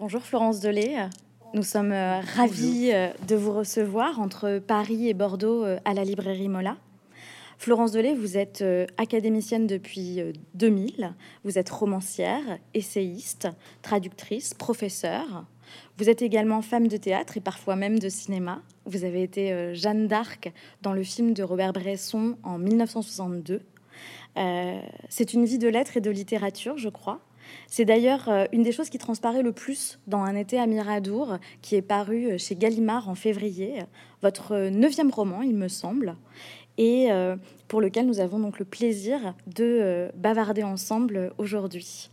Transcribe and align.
Bonjour 0.00 0.22
Florence 0.22 0.60
Delay. 0.60 0.96
Nous 1.52 1.62
sommes 1.62 1.92
euh, 1.92 2.20
ravis 2.34 2.90
euh, 2.90 3.10
de 3.28 3.36
vous 3.36 3.52
recevoir 3.52 4.18
entre 4.18 4.58
Paris 4.58 5.10
et 5.10 5.12
Bordeaux 5.12 5.62
euh, 5.62 5.78
à 5.84 5.92
la 5.92 6.04
librairie 6.04 6.48
Mola. 6.48 6.78
Florence 7.58 7.92
Delay, 7.92 8.14
vous 8.14 8.38
êtes 8.38 8.64
académicienne 8.96 9.66
depuis 9.66 10.20
2000. 10.54 11.12
Vous 11.44 11.58
êtes 11.58 11.68
romancière, 11.68 12.40
essayiste, 12.72 13.48
traductrice, 13.82 14.54
professeure. 14.54 15.44
Vous 15.98 16.08
êtes 16.08 16.22
également 16.22 16.62
femme 16.62 16.88
de 16.88 16.96
théâtre 16.96 17.36
et 17.36 17.40
parfois 17.40 17.76
même 17.76 17.98
de 17.98 18.08
cinéma. 18.08 18.62
Vous 18.86 19.04
avez 19.04 19.22
été 19.22 19.74
Jeanne 19.74 20.08
d'Arc 20.08 20.50
dans 20.80 20.94
le 20.94 21.02
film 21.02 21.34
de 21.34 21.42
Robert 21.42 21.74
Bresson 21.74 22.38
en 22.44 22.56
1962. 22.56 23.60
C'est 25.10 25.34
une 25.34 25.44
vie 25.44 25.58
de 25.58 25.68
lettres 25.68 25.98
et 25.98 26.00
de 26.00 26.10
littérature, 26.10 26.78
je 26.78 26.88
crois. 26.88 27.20
C'est 27.66 27.84
d'ailleurs 27.84 28.28
euh, 28.28 28.44
une 28.52 28.62
des 28.62 28.72
choses 28.72 28.90
qui 28.90 28.98
transparaît 28.98 29.42
le 29.42 29.52
plus 29.52 29.98
dans 30.06 30.22
Un 30.22 30.34
été 30.34 30.58
à 30.58 30.66
Miradour, 30.66 31.38
qui 31.62 31.76
est 31.76 31.82
paru 31.82 32.32
euh, 32.32 32.38
chez 32.38 32.56
Gallimard 32.56 33.08
en 33.08 33.14
février, 33.14 33.82
votre 34.22 34.52
euh, 34.52 34.70
neuvième 34.70 35.10
roman, 35.10 35.42
il 35.42 35.54
me 35.54 35.68
semble, 35.68 36.16
et 36.78 37.08
pour 37.68 37.82
lequel 37.82 38.06
nous 38.06 38.20
avons 38.20 38.38
donc 38.38 38.58
le 38.58 38.64
plaisir 38.64 39.34
de 39.46 40.08
bavarder 40.14 40.62
ensemble 40.62 41.30
aujourd'hui. 41.36 42.10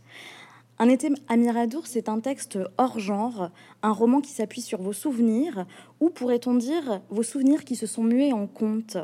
Un 0.78 0.90
été 0.90 1.10
à 1.26 1.36
Miradour, 1.38 1.86
c'est 1.86 2.10
un 2.10 2.20
texte 2.20 2.58
hors 2.76 2.98
genre, 2.98 3.50
un 3.82 3.92
roman 3.92 4.20
qui 4.20 4.30
s'appuie 4.30 4.60
sur 4.60 4.82
vos 4.82 4.92
souvenirs, 4.92 5.64
ou 6.00 6.10
pourrait-on 6.10 6.54
dire 6.54 7.00
vos 7.08 7.22
souvenirs 7.22 7.64
qui 7.64 7.76
se 7.76 7.86
sont 7.86 8.04
mués 8.04 8.34
en 8.34 8.46
contes? 8.46 8.98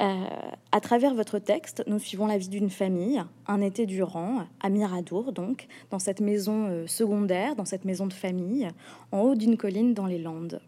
Euh, 0.00 0.24
à 0.72 0.80
travers 0.80 1.14
votre 1.14 1.38
texte, 1.38 1.84
nous 1.86 1.98
suivons 1.98 2.26
la 2.26 2.36
vie 2.36 2.48
d'une 2.48 2.70
famille, 2.70 3.22
un 3.46 3.60
été 3.60 3.86
durant, 3.86 4.44
à 4.60 4.68
Miradour, 4.68 5.32
donc, 5.32 5.68
dans 5.90 6.00
cette 6.00 6.20
maison 6.20 6.66
euh, 6.66 6.86
secondaire, 6.86 7.54
dans 7.54 7.64
cette 7.64 7.84
maison 7.84 8.06
de 8.06 8.12
famille, 8.12 8.68
en 9.12 9.20
haut 9.20 9.34
d'une 9.36 9.56
colline 9.56 9.94
dans 9.94 10.06
les 10.06 10.18
Landes. 10.18 10.60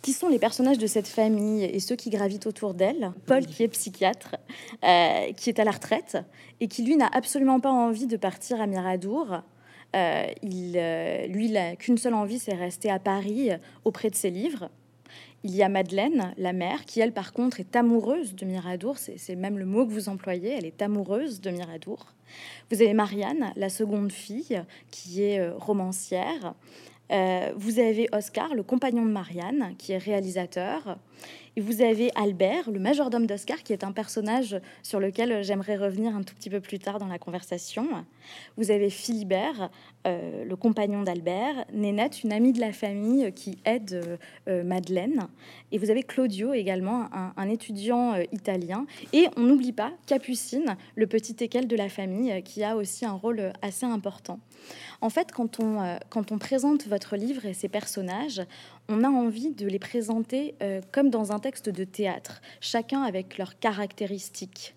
Qui 0.00 0.14
sont 0.14 0.30
les 0.30 0.38
personnages 0.38 0.78
de 0.78 0.86
cette 0.86 1.08
famille 1.08 1.62
et 1.62 1.78
ceux 1.78 1.94
qui 1.94 2.08
gravitent 2.08 2.46
autour 2.46 2.72
d'elle? 2.72 3.12
Paul, 3.26 3.44
qui 3.44 3.64
est 3.64 3.68
psychiatre, 3.68 4.36
euh, 4.82 5.32
qui 5.34 5.50
est 5.50 5.58
à 5.58 5.64
la 5.64 5.72
retraite 5.72 6.16
et 6.60 6.68
qui, 6.68 6.82
lui, 6.82 6.96
n'a 6.96 7.08
absolument 7.12 7.60
pas 7.60 7.70
envie 7.70 8.06
de 8.06 8.16
partir 8.16 8.62
à 8.62 8.66
Miradour. 8.66 9.42
il, 9.92 10.72
lui, 11.28 11.54
qu'une 11.78 11.98
seule 11.98 12.14
envie, 12.14 12.38
c'est 12.38 12.54
rester 12.54 12.90
à 12.90 12.98
Paris 12.98 13.50
auprès 13.84 14.08
de 14.08 14.14
ses 14.14 14.30
livres. 14.30 14.70
Il 15.42 15.54
y 15.54 15.62
a 15.62 15.68
Madeleine, 15.68 16.34
la 16.36 16.52
mère, 16.52 16.84
qui 16.84 17.00
elle 17.00 17.12
par 17.12 17.32
contre 17.32 17.60
est 17.60 17.74
amoureuse 17.74 18.34
de 18.34 18.44
Miradour, 18.44 18.98
c'est 18.98 19.36
même 19.36 19.58
le 19.58 19.64
mot 19.64 19.86
que 19.86 19.92
vous 19.92 20.08
employez, 20.08 20.50
elle 20.50 20.66
est 20.66 20.82
amoureuse 20.82 21.40
de 21.40 21.50
Miradour. 21.50 22.06
Vous 22.70 22.82
avez 22.82 22.92
Marianne, 22.92 23.52
la 23.56 23.70
seconde 23.70 24.12
fille, 24.12 24.62
qui 24.90 25.22
est 25.22 25.40
euh, 25.40 25.54
romancière. 25.56 26.54
Euh, 27.10 27.52
vous 27.56 27.78
avez 27.78 28.08
Oscar, 28.12 28.54
le 28.54 28.62
compagnon 28.62 29.04
de 29.04 29.10
Marianne, 29.10 29.74
qui 29.78 29.92
est 29.92 29.98
réalisateur. 29.98 30.98
Et 31.56 31.60
vous 31.60 31.82
avez 31.82 32.10
Albert, 32.14 32.70
le 32.70 32.78
majordome 32.78 33.26
d'Oscar, 33.26 33.62
qui 33.64 33.72
est 33.72 33.82
un 33.82 33.90
personnage 33.90 34.60
sur 34.82 35.00
lequel 35.00 35.42
j'aimerais 35.42 35.76
revenir 35.76 36.14
un 36.14 36.22
tout 36.22 36.34
petit 36.34 36.48
peu 36.48 36.60
plus 36.60 36.78
tard 36.78 36.98
dans 36.98 37.08
la 37.08 37.18
conversation. 37.18 37.88
Vous 38.56 38.70
avez 38.70 38.88
Philibert, 38.88 39.70
euh, 40.06 40.44
le 40.44 40.56
compagnon 40.56 41.02
d'Albert, 41.02 41.64
Nénette, 41.72 42.22
une 42.22 42.32
amie 42.32 42.52
de 42.52 42.60
la 42.60 42.72
famille 42.72 43.32
qui 43.32 43.58
aide 43.64 44.18
euh, 44.48 44.62
Madeleine. 44.62 45.26
Et 45.72 45.78
vous 45.78 45.90
avez 45.90 46.04
Claudio 46.04 46.52
également, 46.52 47.08
un, 47.36 47.48
étudiant 47.48 48.14
euh, 48.14 48.22
italien. 48.32 48.86
Et 49.12 49.26
on 49.36 49.42
n'oublie 49.42 49.72
pas 49.72 49.92
Capucine, 50.06 50.76
le 50.94 51.06
petit 51.08 51.36
équel 51.40 51.66
de 51.66 51.76
la 51.76 51.88
famille, 51.88 52.42
qui 52.44 52.62
a 52.62 52.76
aussi 52.76 53.04
un 53.04 53.12
rôle 53.12 53.52
assez 53.60 53.86
important. 53.86 54.38
En 55.00 55.10
fait, 55.10 55.32
quand 55.32 55.58
on, 55.58 55.98
quand 56.10 56.30
on 56.30 56.38
présente 56.38 56.86
votre 56.86 57.16
livre 57.16 57.46
et 57.46 57.54
ses 57.54 57.68
personnages, 57.68 58.42
on 58.90 59.04
a 59.04 59.08
envie 59.08 59.52
de 59.52 59.66
les 59.66 59.78
présenter 59.78 60.54
euh, 60.62 60.80
comme 60.92 61.10
dans 61.10 61.32
un 61.32 61.38
texte 61.38 61.68
de 61.68 61.84
théâtre, 61.84 62.42
chacun 62.60 63.02
avec 63.02 63.38
leurs 63.38 63.58
caractéristiques. 63.58 64.74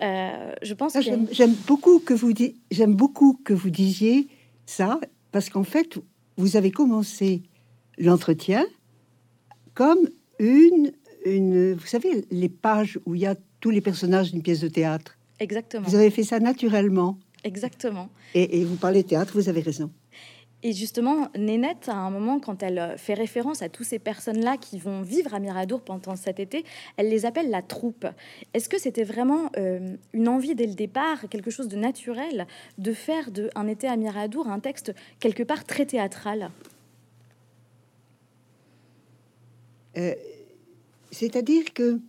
Euh, 0.00 0.54
je 0.62 0.74
pense 0.74 0.94
que 0.94 1.00
j'aime 1.02 1.54
beaucoup 1.66 1.98
que 1.98 2.14
vous 2.14 2.32
j'aime 2.70 2.94
beaucoup 2.94 3.38
que 3.44 3.52
vous 3.52 3.70
disiez 3.70 4.28
ça 4.64 4.98
parce 5.32 5.50
qu'en 5.50 5.64
fait 5.64 5.98
vous 6.38 6.56
avez 6.56 6.70
commencé 6.70 7.42
l'entretien 7.98 8.64
comme 9.74 10.08
une 10.38 10.92
une 11.26 11.74
vous 11.74 11.86
savez 11.86 12.24
les 12.30 12.48
pages 12.48 12.98
où 13.04 13.14
il 13.14 13.20
y 13.20 13.26
a 13.26 13.36
tous 13.60 13.70
les 13.70 13.82
personnages 13.82 14.32
d'une 14.32 14.42
pièce 14.42 14.60
de 14.60 14.68
théâtre. 14.68 15.18
Exactement. 15.40 15.86
Vous 15.86 15.94
avez 15.94 16.10
fait 16.10 16.24
ça 16.24 16.40
naturellement. 16.40 17.18
Exactement. 17.44 18.08
Et, 18.34 18.60
et 18.60 18.64
vous 18.64 18.76
parlez 18.76 19.04
théâtre, 19.04 19.32
vous 19.34 19.48
avez 19.48 19.60
raison. 19.60 19.90
Et 20.64 20.72
justement, 20.72 21.28
Nénette, 21.36 21.88
à 21.88 21.96
un 21.96 22.10
moment, 22.10 22.38
quand 22.38 22.62
elle 22.62 22.78
euh, 22.78 22.96
fait 22.96 23.14
référence 23.14 23.62
à 23.62 23.68
toutes 23.68 23.86
ces 23.86 23.98
personnes-là 23.98 24.56
qui 24.56 24.78
vont 24.78 25.02
vivre 25.02 25.34
à 25.34 25.40
Miradour 25.40 25.80
pendant 25.80 26.14
cet 26.14 26.38
été, 26.38 26.64
elle 26.96 27.08
les 27.08 27.26
appelle 27.26 27.50
la 27.50 27.62
troupe. 27.62 28.06
Est-ce 28.54 28.68
que 28.68 28.78
c'était 28.78 29.02
vraiment 29.02 29.50
euh, 29.56 29.96
une 30.12 30.28
envie 30.28 30.54
dès 30.54 30.66
le 30.66 30.74
départ, 30.74 31.28
quelque 31.28 31.50
chose 31.50 31.66
de 31.66 31.76
naturel, 31.76 32.46
de 32.78 32.92
faire 32.92 33.32
de 33.32 33.50
Un 33.56 33.66
été 33.66 33.88
à 33.88 33.96
Miradour 33.96 34.46
un 34.48 34.60
texte 34.60 34.94
quelque 35.18 35.42
part 35.42 35.64
très 35.64 35.84
théâtral? 35.84 36.50
Euh, 39.96 40.14
C'est-à-dire 41.10 41.74
que 41.74 42.00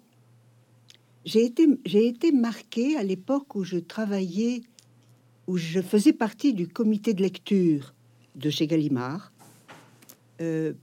j'ai 1.26 1.44
été, 1.44 1.68
j'ai 1.86 2.08
été 2.08 2.32
marquée 2.32 2.98
à 2.98 3.04
l'époque 3.04 3.56
où 3.56 3.64
je 3.64 3.78
travaillais, 3.78 4.62
où 5.48 5.58
je 5.58 5.82
faisais 5.82 6.14
partie 6.14 6.54
du 6.54 6.68
comité 6.68 7.16
de 7.16 7.24
lecture 7.24 7.94
de 8.36 8.50
chez 8.50 8.68
Gallimard 8.68 9.32
euh, 10.42 10.74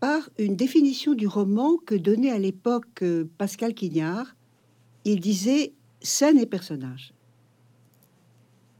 par 0.00 0.28
une 0.38 0.56
définition 0.56 1.14
du 1.14 1.26
roman 1.26 1.76
que 1.76 1.94
donnait 1.94 2.30
à 2.30 2.38
l'époque 2.38 3.02
euh, 3.02 3.24
Pascal 3.38 3.72
Quignard. 3.72 4.34
Il 5.04 5.20
disait 5.20 5.74
scène 6.00 6.38
et 6.38 6.46
personnage. 6.46 7.12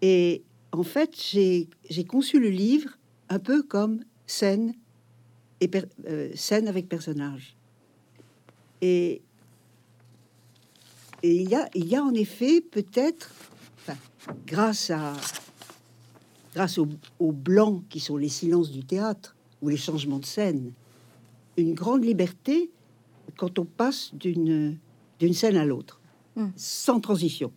Et 0.01 0.43
en 0.73 0.83
fait, 0.83 1.17
j'ai 1.21 2.05
conçu 2.09 2.41
le 2.41 2.49
livre 2.49 2.99
un 3.29 3.39
peu 3.39 3.63
comme 3.63 4.01
scène 4.27 4.75
et 5.61 5.71
euh, 6.07 6.31
scène 6.35 6.67
avec 6.67 6.89
personnage. 6.89 7.57
Et, 8.81 9.23
il, 11.23 11.49
y 11.49 11.55
a, 11.55 11.69
il 11.75 11.87
y 11.87 11.95
a 11.95 12.03
en 12.03 12.15
effet 12.15 12.61
peut-être, 12.61 13.33
grâce 14.45 14.91
à, 14.91 15.13
grâce 16.53 16.79
aux, 16.79 17.33
blancs 17.33 17.83
qui 17.89 18.01
sont 18.01 18.17
les 18.17 18.29
silences 18.29 18.71
du 18.71 18.85
théâtre 18.85 19.37
ou 19.63 19.69
les 19.69 19.77
changements 19.77 20.19
de 20.19 20.27
scène, 20.27 20.73
une 21.57 21.75
grande 21.75 22.05
liberté 22.05 22.71
quand 23.37 23.59
on 23.59 23.65
passe 23.65 24.15
d'une 24.15 24.79
d'une 25.23 25.35
scène 25.35 25.57
à 25.57 25.65
l'autre, 25.65 26.01
hmm. 26.35 26.49
sans 26.57 26.99
transition. 26.99 27.53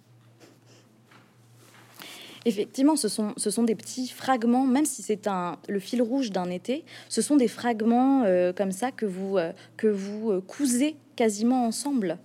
Effectivement, 2.46 2.96
ce 2.96 3.08
sont, 3.08 3.34
ce 3.38 3.50
sont 3.50 3.64
des 3.64 3.74
petits 3.74 4.08
fragments, 4.08 4.68
même 4.68 4.86
si 4.86 5.02
c'est 5.02 5.26
un, 5.26 5.58
le 5.68 5.80
fil 5.80 6.04
rouge 6.04 6.30
d'un 6.30 6.52
été, 6.52 6.86
ce 7.10 7.24
sont 7.24 7.38
des 7.38 7.48
fragments 7.48 8.22
euh, 8.24 8.54
comme 8.54 8.72
ça 8.72 8.92
que 8.92 9.08
vous, 9.08 9.40
euh, 9.40 9.52
que 9.78 9.88
vous 9.88 10.30
euh, 10.30 10.42
cousez 10.42 10.96
quasiment 11.16 11.66
ensemble. 11.66 12.20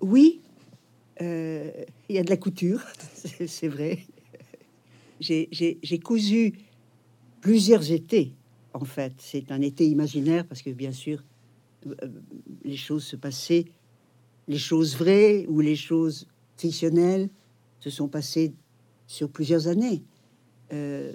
Oui, 0.00 0.40
euh, 1.22 1.70
il 2.08 2.16
y 2.16 2.18
a 2.18 2.22
de 2.22 2.30
la 2.30 2.36
couture, 2.36 2.82
c'est 3.46 3.68
vrai. 3.68 4.00
J'ai 5.20 6.00
cousu 6.02 6.52
plusieurs 7.40 7.90
étés, 7.90 8.34
en 8.74 8.84
fait. 8.84 9.14
C'est 9.18 9.50
un 9.50 9.62
été 9.62 9.86
imaginaire 9.86 10.46
parce 10.46 10.62
que, 10.62 10.70
bien 10.70 10.92
sûr, 10.92 11.22
euh, 11.86 12.08
les 12.64 12.76
choses 12.76 13.04
se 13.04 13.16
passaient, 13.16 13.66
les 14.48 14.58
choses 14.58 14.96
vraies 14.96 15.46
ou 15.48 15.60
les 15.60 15.76
choses 15.76 16.26
fictionnelles 16.56 17.30
se 17.80 17.90
sont 17.90 18.08
passées 18.08 18.52
sur 19.06 19.30
plusieurs 19.30 19.68
années. 19.68 20.02
Euh, 20.72 21.12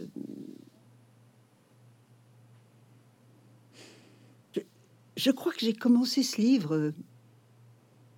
je 5.17 5.31
crois 5.31 5.51
que 5.51 5.59
j'ai 5.59 5.73
commencé 5.73 6.23
ce 6.23 6.41
livre 6.41 6.93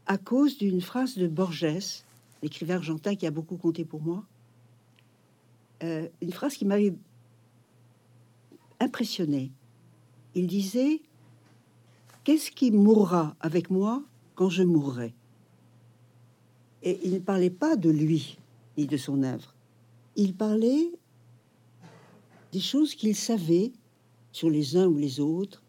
à 0.05 0.17
cause 0.17 0.57
d'une 0.57 0.81
phrase 0.81 1.17
de 1.17 1.27
Borges, 1.27 2.03
l'écrivain 2.41 2.75
argentin 2.75 3.15
qui 3.15 3.25
a 3.25 3.31
beaucoup 3.31 3.57
compté 3.57 3.85
pour 3.85 4.01
moi. 4.01 4.23
Euh, 5.83 6.07
une 6.21 6.31
phrase 6.31 6.55
qui 6.55 6.65
m'avait 6.65 6.93
impressionné. 8.79 9.51
Il 10.35 10.47
disait 10.47 11.01
Qu'est-ce 12.23 12.51
qui 12.51 12.71
mourra 12.71 13.35
avec 13.41 13.69
moi 13.69 14.01
quand 14.35 14.49
je 14.49 14.63
mourrai? 14.63 15.13
Et 16.81 16.99
il 17.03 17.13
ne 17.13 17.19
parlait 17.19 17.49
pas 17.49 17.75
de 17.75 17.89
lui 17.89 18.37
ni 18.77 18.87
de 18.87 18.97
son 18.97 19.23
œuvre. 19.23 19.53
Il 20.15 20.33
parlait 20.35 20.91
des 22.51 22.59
choses 22.59 22.95
qu'il 22.95 23.15
savait 23.15 23.73
sur 24.31 24.49
les 24.49 24.77
uns 24.77 24.87
ou 24.87 24.97
les 24.97 25.19
autres 25.19 25.63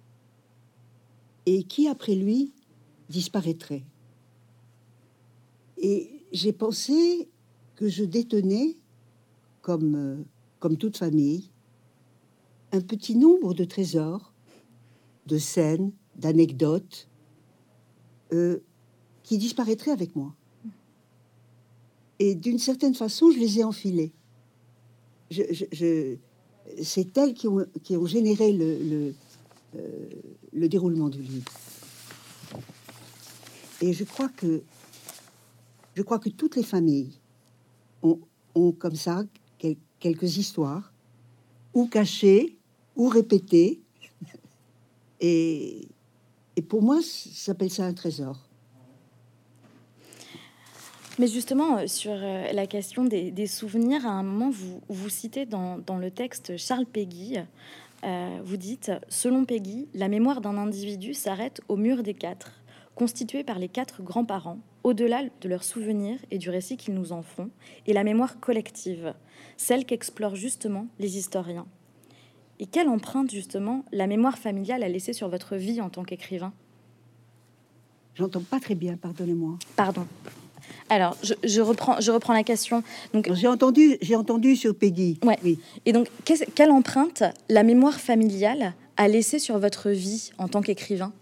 et 1.46 1.64
qui, 1.64 1.88
après 1.88 2.14
lui, 2.14 2.52
disparaîtraient. 3.08 3.84
Et 5.84 6.24
j'ai 6.32 6.54
pensé 6.54 7.28
que 7.76 7.90
je 7.90 8.04
détenais, 8.04 8.78
comme 9.60 9.94
euh, 9.94 10.24
comme 10.58 10.78
toute 10.78 10.96
famille, 10.96 11.50
un 12.72 12.80
petit 12.80 13.14
nombre 13.14 13.52
de 13.52 13.64
trésors, 13.64 14.32
de 15.26 15.36
scènes, 15.36 15.92
d'anecdotes 16.16 17.06
euh, 18.32 18.60
qui 19.24 19.36
disparaîtraient 19.36 19.90
avec 19.90 20.16
moi. 20.16 20.34
Et 22.18 22.34
d'une 22.34 22.58
certaine 22.58 22.94
façon, 22.94 23.30
je 23.30 23.38
les 23.38 23.58
ai 23.58 23.64
enfilés. 23.64 24.14
Je, 25.30 26.16
c'est 26.82 27.18
elles 27.18 27.34
qui 27.34 27.46
ont, 27.46 27.66
qui 27.82 27.94
ont 27.98 28.06
généré 28.06 28.54
le, 28.54 28.78
le, 28.78 29.14
euh, 29.76 30.08
le 30.54 30.66
déroulement 30.66 31.10
du 31.10 31.20
livre. 31.20 31.52
Et 33.82 33.92
je 33.92 34.04
crois 34.04 34.30
que 34.30 34.62
je 35.94 36.02
crois 36.02 36.18
que 36.18 36.28
toutes 36.28 36.56
les 36.56 36.62
familles 36.62 37.12
ont, 38.02 38.72
comme 38.72 38.96
ça 38.96 39.24
quelques 39.98 40.36
histoires, 40.36 40.92
ou 41.72 41.86
cachées, 41.86 42.58
ou 42.94 43.08
répétées. 43.08 43.80
Et, 45.20 45.88
pour 46.68 46.82
moi, 46.82 47.00
ça 47.00 47.30
s'appelle 47.32 47.70
ça 47.70 47.86
un 47.86 47.94
trésor. 47.94 48.38
Mais 51.18 51.26
justement, 51.26 51.78
euh, 51.78 51.86
sur 51.86 52.12
euh, 52.12 52.52
la 52.52 52.66
question 52.66 53.04
des, 53.04 53.46
souvenirs, 53.46 54.06
à 54.06 54.10
un 54.10 54.22
moment, 54.22 54.50
vous, 54.50 55.08
citez 55.08 55.46
dans, 55.46 55.78
dans 55.78 55.96
le 55.96 56.10
texte 56.10 56.56
Charles 56.58 56.86
Péguy, 56.86 57.38
euh, 58.04 58.38
vous 58.44 58.56
dites, 58.58 58.92
selon 59.08 59.44
Peggy, 59.44 59.88
la 59.94 60.08
mémoire 60.08 60.42
d'un 60.42 60.58
individu 60.58 61.14
s'arrête 61.14 61.62
au 61.68 61.76
mur 61.76 62.02
des 62.02 62.14
quatre, 62.14 62.52
constitué 62.94 63.42
par 63.44 63.58
les 63.58 63.68
quatre 63.68 64.02
grands-parents, 64.02 64.58
au-delà 64.84 65.22
de 65.40 65.48
leurs 65.48 65.64
souvenirs 65.64 66.18
et 66.30 66.38
du 66.38 66.50
récit 66.50 66.76
qu'ils 66.76 66.94
nous 66.94 67.12
en 67.12 67.22
font, 67.22 67.50
et 67.86 67.92
la 67.92 68.04
mémoire 68.04 68.38
collective, 68.38 69.14
celle 69.56 69.84
qu'explorent 69.84 70.36
justement 70.36 70.86
les 70.98 71.16
historiens. 71.16 71.66
Et 72.60 72.66
quelle 72.66 72.88
empreinte 72.88 73.30
justement 73.30 73.84
la 73.90 74.06
mémoire 74.06 74.38
familiale 74.38 74.84
a 74.84 74.88
laissé 74.88 75.12
sur 75.12 75.28
votre 75.28 75.56
vie 75.56 75.80
en 75.80 75.90
tant 75.90 76.04
qu'écrivain? 76.04 76.52
J'entends 78.14 78.42
pas 78.42 78.60
très 78.60 78.76
bien, 78.76 78.96
pardonnez-moi. 78.96 79.58
Pardon. 79.74 80.06
Alors, 80.88 81.16
je, 81.22 81.60
reprends, 81.60 82.00
je 82.00 82.12
reprends 82.12 82.32
la 82.32 82.44
question. 82.44 82.82
Donc, 83.12 83.32
j'ai 83.32 83.48
entendu, 83.48 83.96
j'ai 84.00 84.14
entendu 84.14 84.54
sur 84.54 84.74
Peggy. 84.74 85.18
Oui. 85.24 85.58
Et 85.84 85.92
donc, 85.92 86.08
quelle 86.54 86.70
empreinte 86.70 87.24
la 87.48 87.62
mémoire 87.62 87.98
familiale 87.98 88.74
a 88.96 89.08
laissé 89.08 89.38
sur 89.38 89.58
votre 89.58 89.90
vie 89.90 90.30
en 90.38 90.46
tant 90.46 90.62
qu'écrivain? 90.62 91.12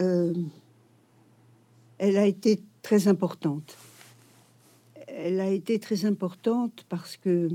Euh, 0.00 0.32
Elle 1.98 2.16
a 2.16 2.26
été 2.26 2.60
très 2.82 3.08
importante. 3.08 3.76
Elle 5.06 5.40
a 5.40 5.50
été 5.50 5.78
très 5.78 6.04
importante 6.06 6.84
parce 6.88 7.16
que 7.16 7.50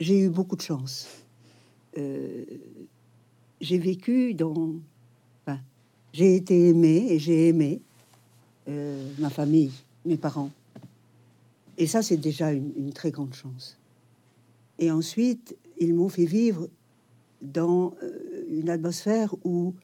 j'ai 0.00 0.20
eu 0.20 0.30
beaucoup 0.30 0.56
de 0.56 0.62
chance. 0.62 1.06
Euh, 1.98 2.44
j'ai 3.60 3.78
vécu 3.78 4.34
dans. 4.34 4.74
j'ai 6.12 6.36
été 6.36 6.68
aimé 6.68 7.06
et 7.10 7.18
j'ai 7.18 7.48
aimé 7.48 7.80
euh, 8.68 9.10
ma 9.18 9.30
famille, 9.30 9.72
mes 10.04 10.16
parents. 10.16 10.50
Et 11.78 11.86
ça, 11.86 12.02
c'est 12.02 12.16
déjà 12.16 12.52
une, 12.52 12.92
très 12.92 13.10
grande 13.10 13.34
chance. 13.34 13.78
Et 14.78 14.90
ensuite, 14.90 15.56
ils 15.78 15.94
m'ont 15.94 16.08
fait 16.08 16.26
vivre 16.26 16.68
dans 17.40 17.94
une 18.50 18.68
atmosphère 18.68 19.34
où 19.44 19.74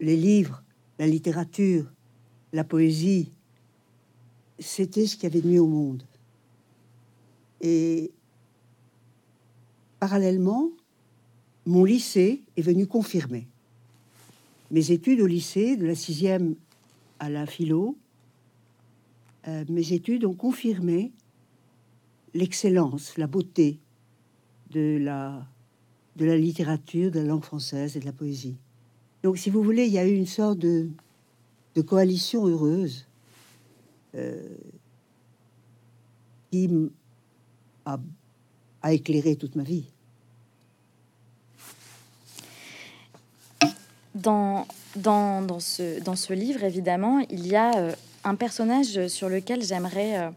les 0.00 0.16
livres, 0.16 0.62
la 0.98 1.06
littérature, 1.06 1.90
la 2.52 2.64
poésie, 2.64 3.30
c'était 4.58 5.06
ce 5.06 5.16
qu'il 5.16 5.24
y 5.24 5.26
avait 5.26 5.40
de 5.40 5.48
mieux 5.48 5.60
au 5.60 5.66
monde. 5.66 6.02
Et 7.60 8.10
parallèlement, 9.98 10.70
mon 11.66 11.84
lycée 11.84 12.42
est 12.56 12.62
venu 12.62 12.86
confirmer 12.86 13.46
mes 14.70 14.92
études 14.92 15.20
au 15.20 15.26
lycée, 15.26 15.76
de 15.76 15.86
la 15.86 15.94
sixième 15.94 16.54
à 17.18 17.28
la 17.28 17.46
philo. 17.46 17.96
Euh, 19.48 19.64
mes 19.68 19.92
études 19.92 20.24
ont 20.24 20.34
confirmé 20.34 21.12
l'excellence, 22.34 23.18
la 23.18 23.26
beauté 23.26 23.78
de 24.70 24.98
la, 25.00 25.46
de 26.16 26.24
la 26.24 26.36
littérature, 26.36 27.10
de 27.10 27.20
la 27.20 27.26
langue 27.26 27.44
française 27.44 27.96
et 27.96 28.00
de 28.00 28.04
la 28.04 28.12
poésie. 28.12 28.56
Donc, 29.22 29.38
si 29.38 29.50
vous 29.50 29.62
voulez, 29.62 29.86
il 29.86 29.92
y 29.92 29.98
a 29.98 30.06
eu 30.06 30.14
une 30.14 30.26
sorte 30.26 30.58
de, 30.58 30.88
coalition 31.86 32.46
heureuse 32.46 33.06
euh, 34.14 34.42
qui 36.50 36.68
a, 37.86 37.98
a 38.82 38.92
éclairé 38.92 39.36
toute 39.36 39.56
ma 39.56 39.62
vie. 39.62 39.84
Dans, 44.14 44.66
dans, 44.96 45.40
dans, 45.40 45.60
ce, 45.60 46.02
dans 46.02 46.16
ce 46.16 46.34
livre, 46.34 46.64
évidemment, 46.64 47.20
il 47.30 47.46
y 47.46 47.56
a 47.56 47.78
euh, 47.78 47.94
un 48.24 48.34
personnage 48.34 49.06
sur 49.08 49.28
lequel 49.28 49.62
j'aimerais 49.62 50.18
euh, 50.18 50.30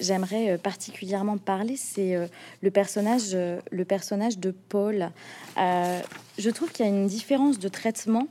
j'aimerais 0.00 0.50
euh, 0.50 0.58
particulièrement 0.58 1.38
parler, 1.38 1.76
c'est 1.76 2.16
le 2.62 2.70
personnage 2.70 3.34
le 3.34 3.84
personnage 3.84 4.38
de 4.38 4.50
Paul. 4.50 5.10
je 5.56 6.50
trouve 6.50 6.70
qu'il 6.70 6.84
y 6.84 6.88
a 6.88 6.92
une 6.92 7.06
différence 7.06 7.58
de 7.58 7.68
traitement 7.68 8.26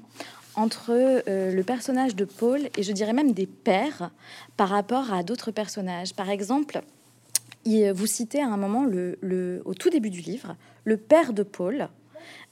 entre 0.56 0.94
le 1.28 1.62
personnage 1.64 2.16
de 2.16 2.26
Paul 2.26 2.62
et 2.78 2.84
je 2.84 2.92
dirais 2.92 3.14
même 3.14 3.34
des 3.34 3.48
pères 3.48 4.12
par 4.58 4.70
rapport 4.70 5.14
à 5.14 5.24
d'autres 5.24 5.52
personnages. 5.52 6.14
Par 6.14 6.30
exemple, 6.30 6.82
vous 7.66 8.06
citez 8.06 8.42
à 8.42 8.48
un 8.48 8.58
moment 8.58 8.86
le, 8.86 9.62
au 9.66 9.74
tout 9.74 9.90
début 9.90 10.10
du 10.10 10.22
livre 10.22 10.56
le 10.86 10.98
père 10.98 11.34
de 11.34 11.44
Paul 11.44 11.90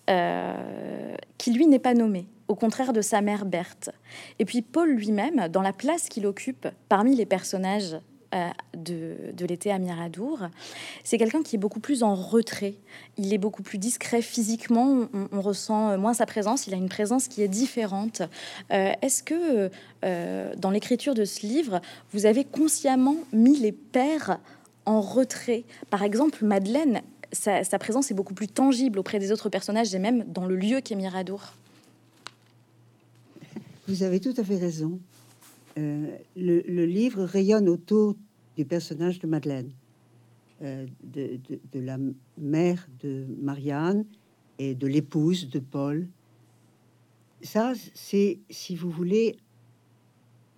euh, 0.10 1.16
qui 1.38 1.54
lui 1.54 1.68
n'est 1.68 1.80
pas 1.80 1.94
nommé, 1.94 2.28
au 2.48 2.56
contraire 2.56 2.92
de 2.94 3.02
sa 3.02 3.22
mère 3.22 3.46
Berthe. 3.46 3.92
Et 4.40 4.46
puis 4.46 4.62
Paul 4.62 4.90
lui-même, 4.90 5.48
dans 5.50 5.62
la 5.62 5.74
place 5.74 6.10
qu'il 6.10 6.26
occupe 6.26 6.68
parmi 6.90 7.16
les 7.16 7.26
personnages 7.26 7.98
euh, 8.34 8.50
de, 8.76 9.46
l'été 9.46 9.72
à 9.72 9.80
Miradour, 9.80 10.40
c'est 11.04 11.18
quelqu'un 11.18 11.44
qui 11.44 11.56
est 11.56 11.60
beaucoup 11.60 11.80
plus 11.80 12.04
en 12.04 12.16
retrait. 12.16 12.76
Il 13.18 13.34
est 13.34 13.38
beaucoup 13.38 13.64
plus 13.64 13.78
discret 13.78 14.22
physiquement, 14.22 15.08
on, 15.32 15.42
ressent 15.42 15.98
moins 15.98 16.14
sa 16.14 16.26
présence, 16.26 16.68
il 16.68 16.74
a 16.74 16.78
une 16.78 16.90
présence 16.90 17.28
qui 17.28 17.42
est 17.42 17.48
différente. 17.48 18.22
Euh, 18.72 18.94
est-ce 19.02 19.24
que 19.24 19.70
dans 20.58 20.72
l'écriture 20.72 21.14
de 21.14 21.26
ce 21.26 21.46
livre, 21.46 21.82
vous 22.12 22.26
avez 22.26 22.44
consciemment 22.44 23.18
mis 23.34 23.58
les 23.58 23.72
pères 23.72 24.40
en 24.86 25.02
retrait? 25.02 25.64
Par 25.90 26.04
exemple, 26.04 26.44
Madeleine 26.44 27.02
sa, 27.32 27.80
présence 27.80 28.12
est 28.12 28.14
beaucoup 28.14 28.34
plus 28.34 28.48
tangible 28.48 29.00
auprès 29.00 29.20
des 29.20 29.32
autres 29.32 29.50
personnages 29.50 29.94
et 29.96 30.00
même 30.00 30.24
dans 30.28 30.46
le 30.46 30.56
lieu 30.56 30.82
qu'est 30.82 30.96
Miradour. 30.96 31.54
Vous 33.88 34.04
avez 34.04 34.20
tout 34.20 34.34
à 34.38 34.44
fait 34.44 34.58
raison. 34.58 35.00
Euh, 35.78 36.18
le, 36.36 36.86
livre 36.86 37.24
rayonne 37.24 37.70
autour 37.70 38.16
du 38.58 38.66
personnage 38.66 39.20
de 39.20 39.28
Madeleine, 39.28 39.72
euh, 40.62 40.86
de, 41.04 41.40
la 41.74 41.98
mère 42.38 42.88
de 43.02 43.26
Marianne 43.42 44.06
et 44.60 44.76
de 44.76 44.88
l'épouse 44.88 45.50
de 45.50 45.60
Paul. 45.60 46.08
Ça, 47.42 47.74
c'est, 47.94 48.40
si 48.50 48.76
vous 48.76 48.90
voulez, 48.90 49.38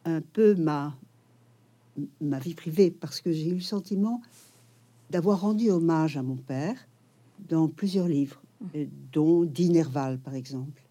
un 0.05 0.21
peu 0.21 0.55
ma, 0.55 0.97
ma 2.19 2.39
vie 2.39 2.55
privée, 2.55 2.91
parce 2.91 3.21
que 3.21 3.31
j'ai 3.31 3.49
eu 3.49 3.55
le 3.55 3.61
sentiment 3.61 4.21
d'avoir 5.09 5.41
rendu 5.41 5.69
hommage 5.69 6.17
à 6.17 6.23
mon 6.23 6.35
père 6.35 6.87
dans 7.47 7.67
plusieurs 7.67 8.07
livres, 8.07 8.41
mmh. 8.61 8.65
euh, 8.75 8.85
dont 9.11 9.43
Dinerval, 9.43 10.17
par 10.19 10.33
exemple. 10.33 10.81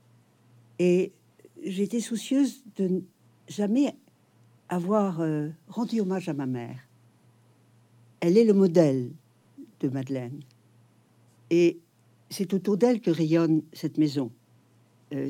Et 0.79 1.13
j'étais 1.65 2.01
soucieuse 2.01 2.63
de 2.77 3.03
jamais 3.49 3.95
avoir 4.73 5.21
euh, 5.21 5.51
rendu 5.69 6.01
hommage 6.01 6.31
à 6.31 6.33
ma 6.33 6.47
mère. 6.47 6.79
Elle 8.21 8.39
est 8.39 8.45
le 8.45 8.55
modèle 8.55 9.13
de 9.81 9.89
Madeleine. 9.91 10.41
Et 11.51 11.79
c'est 12.31 12.55
autour 12.55 12.79
d'elle 12.79 13.03
que 13.03 13.11
rayonne 13.11 13.63
cette 13.75 13.99
maison. 13.99 14.33
Euh, 15.13 15.29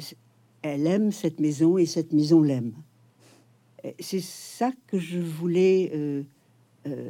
elle 0.63 0.87
aime 0.87 1.11
cette 1.11 1.41
maison 1.41 1.77
et 1.77 1.87
cette 1.87 2.13
maison 2.13 2.41
l'aime. 2.41 2.73
C'est 3.99 4.21
ça 4.21 4.71
que 4.87 4.97
je 4.97 5.19
voulais 5.19 5.91
euh, 5.93 6.23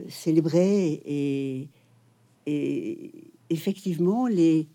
célébrer 0.08 1.02
et, 1.04 1.68
effectivement 3.50 4.26
les 4.26 4.66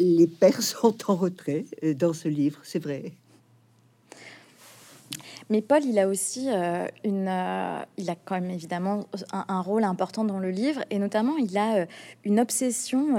les 0.00 0.26
pères 0.26 0.62
sont 0.74 0.96
en 1.08 1.14
retrait 1.14 1.64
dans 1.96 2.12
ce 2.12 2.28
livre, 2.28 2.60
c'est 2.64 2.82
vrai. 2.82 3.14
Mais 5.48 5.62
Paul, 5.62 5.84
il 5.84 5.96
a 6.00 6.08
aussi 6.08 6.48
euh, 6.48 6.86
une, 7.04 7.28
euh, 7.28 7.80
il 7.98 8.10
a 8.10 8.16
quand 8.16 8.34
même 8.34 8.50
évidemment 8.50 9.06
un, 9.32 9.60
rôle 9.60 9.84
important 9.84 10.24
dans 10.24 10.40
le 10.40 10.50
livre, 10.50 10.82
et 10.90 10.98
notamment 10.98 11.36
il 11.36 11.56
a 11.56 11.76
euh, 11.76 11.86
une 12.24 12.40
obsession 12.40 13.14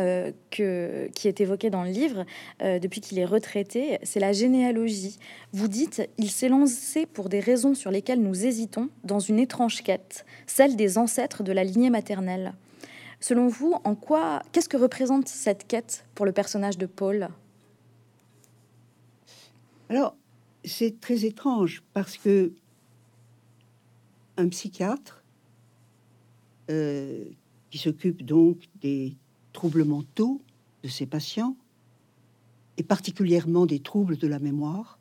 que, 0.51 1.07
qui 1.15 1.27
est 1.29 1.39
évoquée 1.39 1.69
dans 1.69 1.83
le 1.83 1.89
livre 1.89 2.25
depuis 2.61 3.01
qu'il 3.01 3.17
est 3.19 3.25
retraité, 3.25 3.99
c'est 4.03 4.19
la 4.19 4.33
généalogie. 4.33 5.17
Vous 5.53 5.67
dites, 5.67 6.09
il 6.17 6.29
s'est 6.29 6.49
lancé 6.49 7.05
pour 7.05 7.29
des 7.29 7.39
raisons 7.39 7.73
sur 7.73 7.91
lesquelles 7.91 8.21
nous 8.21 8.45
hésitons 8.45 8.89
dans 9.03 9.19
une 9.19 9.39
étrange 9.39 9.81
quête, 9.83 10.25
celle 10.45 10.75
des 10.75 10.97
ancêtres 10.97 11.43
de 11.43 11.51
la 11.51 11.63
lignée 11.63 11.89
maternelle. 11.89 12.53
Selon 13.19 13.47
vous, 13.47 13.75
en 13.83 13.95
quoi, 13.95 14.41
qu'est-ce 14.51 14.69
que 14.69 14.77
représente 14.77 15.27
cette 15.27 15.65
quête 15.65 16.05
pour 16.13 16.25
le 16.25 16.31
personnage 16.31 16.77
de 16.77 16.85
Paul? 16.85 17.29
Alors, 19.89 20.15
c'est 20.67 20.99
très 20.99 21.25
étrange 21.25 21.83
parce 21.93 22.17
que 22.17 22.51
un 24.37 24.49
psychiatre 24.49 25.23
euh, 26.69 27.25
qui 27.69 27.77
s'occupe 27.77 28.23
donc 28.23 28.67
des 28.81 29.15
troubles 29.53 29.83
mentaux 29.83 30.41
de 30.83 30.89
ses 30.89 31.05
patients 31.05 31.55
et 32.77 32.83
particulièrement 32.83 33.65
des 33.65 33.79
troubles 33.79 34.17
de 34.17 34.27
la 34.27 34.39
mémoire, 34.39 34.99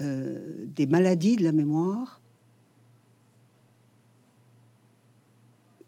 euh, 0.00 0.64
des 0.74 0.86
maladies 0.86 1.36
de 1.36 1.44
la 1.44 1.52
mémoire, 1.52 2.20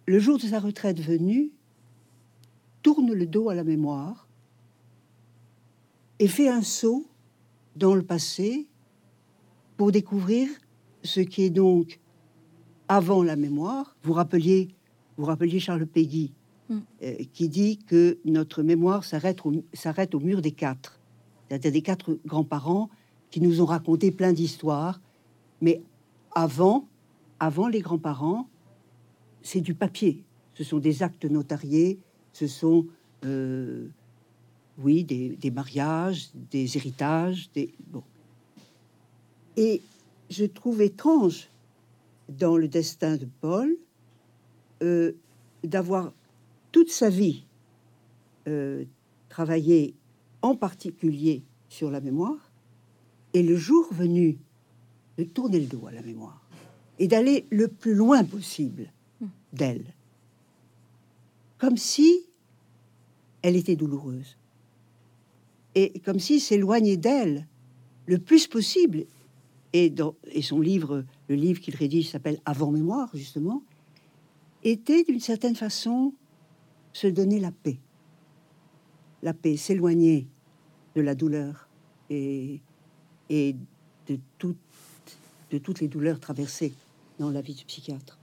le 0.07 0.19
jour 0.19 0.37
de 0.39 0.43
sa 0.43 0.61
retraite 0.61 1.01
venue, 1.01 1.51
tourne 2.83 3.13
le 3.13 3.27
dos 3.27 3.49
à 3.49 3.55
la 3.55 3.65
mémoire 3.65 4.29
et 6.19 6.29
fait 6.29 6.49
un 6.49 6.63
saut 6.63 7.07
dans 7.77 7.95
le 7.95 8.03
passé 8.03 8.69
pour 9.77 9.93
découvrir 9.93 10.49
ce 11.03 11.21
qui 11.21 11.43
est 11.43 11.51
donc 11.51 12.01
avant 12.89 13.23
la 13.23 13.37
mémoire. 13.37 13.97
Vous 14.03 14.13
rappeliez, 14.13 14.69
vous 15.17 15.25
rappeliez 15.25 15.59
Charles 15.61 15.87
Péguy, 15.87 16.33
mm. 16.69 16.79
euh, 17.03 17.15
qui 17.33 17.49
dit 17.49 17.79
que 17.79 18.19
notre 18.25 18.63
mémoire 18.63 19.05
s'arrête 19.05 19.45
au, 19.45 19.65
s'arrête 19.73 20.15
au 20.15 20.21
mur 20.21 20.43
des 20.43 20.53
quatre, 20.53 21.01
c'est-à-dire 21.49 21.73
des 21.73 21.83
quatre 21.83 22.19
grands-parents 22.25 22.89
qui 23.31 23.41
nous 23.41 23.61
ont 23.61 23.67
raconté 23.67 24.13
plein 24.13 24.33
d'histoires, 24.33 25.01
mais 25.61 25.83
avant, 26.35 26.89
avant 27.41 27.69
les 27.69 27.81
grands-parents, 27.81 28.49
c'est 29.43 29.61
du 29.61 29.75
papier. 29.75 30.25
Ce 30.55 30.63
sont 30.63 30.79
des 30.79 31.03
actes 31.03 31.25
notariés, 31.25 31.99
ce 32.33 32.47
sont 32.47 32.87
euh, 33.25 33.89
oui, 34.79 35.05
des, 35.05 35.51
mariages, 35.51 36.31
des 36.35 36.77
héritages, 36.77 37.51
des 37.53 37.75
bon. 37.87 38.03
Et 39.57 39.83
je 40.31 40.45
trouve 40.45 40.83
étrange 40.83 41.49
dans 42.29 42.57
le 42.57 42.69
destin 42.69 43.17
de 43.17 43.29
Paul 43.41 43.77
euh, 44.83 45.13
d'avoir 45.63 46.13
toute 46.73 46.91
sa 46.91 47.09
vie 47.09 47.45
euh, 48.49 48.85
travaillé 49.29 49.95
en 50.43 50.57
particulier 50.57 51.43
sur 51.69 51.91
la 51.91 52.01
mémoire, 52.01 52.53
et 53.33 53.43
le 53.43 53.57
jour 53.57 53.87
venu 53.93 54.39
de 55.19 55.25
tourner 55.25 55.61
le 55.61 55.67
dos 55.67 55.87
à 55.87 55.93
la 55.93 56.03
mémoire 56.03 56.41
et 56.99 57.09
d'aller 57.09 57.47
le 57.51 57.69
plus 57.69 57.95
loin 57.95 58.23
possible 58.25 58.93
d'elle, 59.53 59.85
comme 61.59 61.77
si 61.77 62.27
elle 63.43 63.57
était 63.57 63.77
douloureuse 63.77 64.37
et 65.75 65.99
comme 66.01 66.21
si 66.21 66.41
s'éloigner 66.41 66.97
d'elle 66.97 67.47
le 68.07 68.19
plus 68.19 68.47
possible. 68.47 69.05
Et, 69.73 69.91
dans, 69.91 70.15
son 70.41 70.61
livre, 70.61 71.05
le 71.29 71.35
livre 71.35 71.61
qu'il 71.61 71.75
rédige 71.75 72.11
s'appelle 72.11 72.39
Avant 72.45 72.71
mémoire, 72.71 73.11
justement, 73.15 73.63
était 74.63 75.03
d'une 75.03 75.21
certaine 75.21 75.57
façon 75.57 76.13
se 76.93 77.09
donner 77.09 77.41
la 77.41 77.51
paix. 77.51 77.79
La 79.23 79.35
paix, 79.35 79.57
s'éloigner 79.57 80.29
de 80.95 81.01
la 81.01 81.15
douleur 81.15 81.69
et, 82.09 82.61
de, 83.31 84.19
tout, 84.39 84.55
de 85.51 85.59
toutes 85.59 85.81
les 85.81 85.89
douleurs 85.89 86.21
traversées 86.21 86.73
dans 87.19 87.31
la 87.31 87.41
vie 87.41 87.55
du 87.55 87.65
psychiatre. 87.65 88.19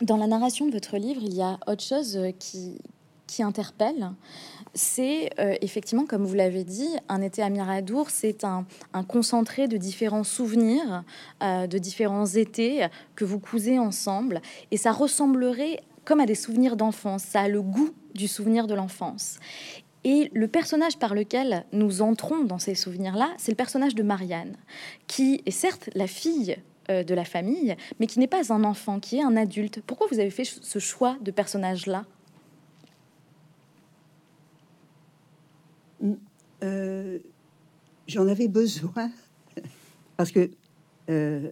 Dans 0.00 0.16
la 0.16 0.26
narration 0.26 0.66
de 0.66 0.72
votre 0.72 0.96
livre, 0.96 1.20
il 1.22 1.34
y 1.34 1.42
a 1.42 1.58
autre 1.66 1.82
chose 1.82 2.18
qui, 2.38 2.78
qui 3.26 3.42
interpelle, 3.42 4.12
c'est 4.74 5.30
euh, 5.38 5.54
effectivement, 5.60 6.04
comme 6.04 6.24
vous 6.24 6.34
l'avez 6.34 6.64
dit, 6.64 6.88
un 7.08 7.22
été 7.22 7.42
à 7.42 7.50
Miradour, 7.50 8.10
c'est 8.10 8.44
un, 8.44 8.66
concentré 9.08 9.68
de 9.68 9.76
différents 9.76 10.24
souvenirs, 10.24 11.04
euh, 11.42 11.66
de 11.66 11.78
différents 11.78 12.26
étés 12.26 12.86
que 13.14 13.24
vous 13.24 13.38
cousez 13.38 13.78
ensemble, 13.78 14.40
et 14.70 14.76
ça 14.76 14.92
ressemblerait 14.92 15.80
comme 16.04 16.20
à 16.20 16.26
des 16.26 16.34
souvenirs 16.34 16.76
d'enfance, 16.76 17.22
ça 17.22 17.42
a 17.42 17.48
le 17.48 17.62
goût 17.62 17.90
du 18.14 18.28
souvenir 18.28 18.66
de 18.66 18.74
l'enfance. 18.74 19.38
Et 20.04 20.30
le 20.34 20.48
personnage 20.48 20.98
par 20.98 21.14
lequel 21.14 21.64
nous 21.72 22.02
entrons 22.02 22.44
dans 22.44 22.58
ces 22.58 22.74
souvenirs-là, 22.74 23.30
c'est 23.38 23.52
le 23.52 23.56
personnage 23.56 23.94
de 23.94 24.02
Marianne, 24.02 24.56
qui 25.06 25.42
est 25.46 25.50
certes 25.50 25.88
la 25.94 26.06
fille 26.06 26.56
euh, 26.90 27.02
de 27.02 27.14
la 27.14 27.24
famille, 27.24 27.74
mais 27.98 28.06
qui 28.06 28.18
n'est 28.18 28.26
pas 28.26 28.52
un 28.52 28.64
enfant, 28.64 29.00
qui 29.00 29.16
est 29.16 29.22
un 29.22 29.36
adulte. 29.36 29.80
Pourquoi 29.86 30.06
vous 30.10 30.20
avez 30.20 30.30
fait 30.30 30.44
ce 30.44 30.78
choix 30.78 31.16
de 31.22 31.30
personnage-là? 31.30 32.04
Euh, 36.64 37.18
j'en 38.06 38.26
avais 38.26 38.48
besoin 38.48 39.10
parce 40.16 40.30
que 40.30 40.50
euh, 41.10 41.50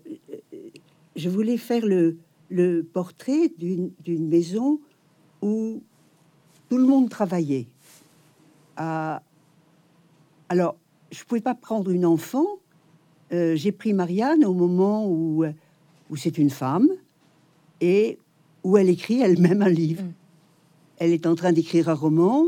je 1.16 1.28
voulais 1.28 1.58
faire 1.58 1.84
le, 1.84 2.16
le 2.48 2.82
portrait 2.82 3.52
d'une 3.58 4.28
maison 4.28 4.80
où 5.42 5.82
tout 6.68 6.78
le 6.78 6.86
monde 6.86 7.10
travaillait. 7.10 7.66
alors, 8.76 10.76
je 11.10 11.22
pouvais 11.24 11.42
pas 11.42 11.54
prendre 11.54 11.90
une 11.90 12.06
enfant. 12.06 12.46
Euh, 13.32 13.54
j'ai 13.54 13.72
pris 13.72 13.92
Marianne 13.92 14.44
au 14.44 14.54
moment 14.54 15.06
où, 15.06 15.44
où 16.08 16.16
c'est 16.16 16.38
une 16.38 16.50
femme 16.50 16.88
et 17.82 18.18
où 18.64 18.78
elle 18.78 18.88
écrit 18.88 19.20
elle-même 19.20 19.60
un 19.60 19.68
livre. 19.68 20.04
Mm. 20.04 20.12
Elle 20.98 21.12
est 21.12 21.26
en 21.26 21.34
train 21.34 21.52
d'écrire 21.52 21.90
un 21.90 21.94
roman. 21.94 22.46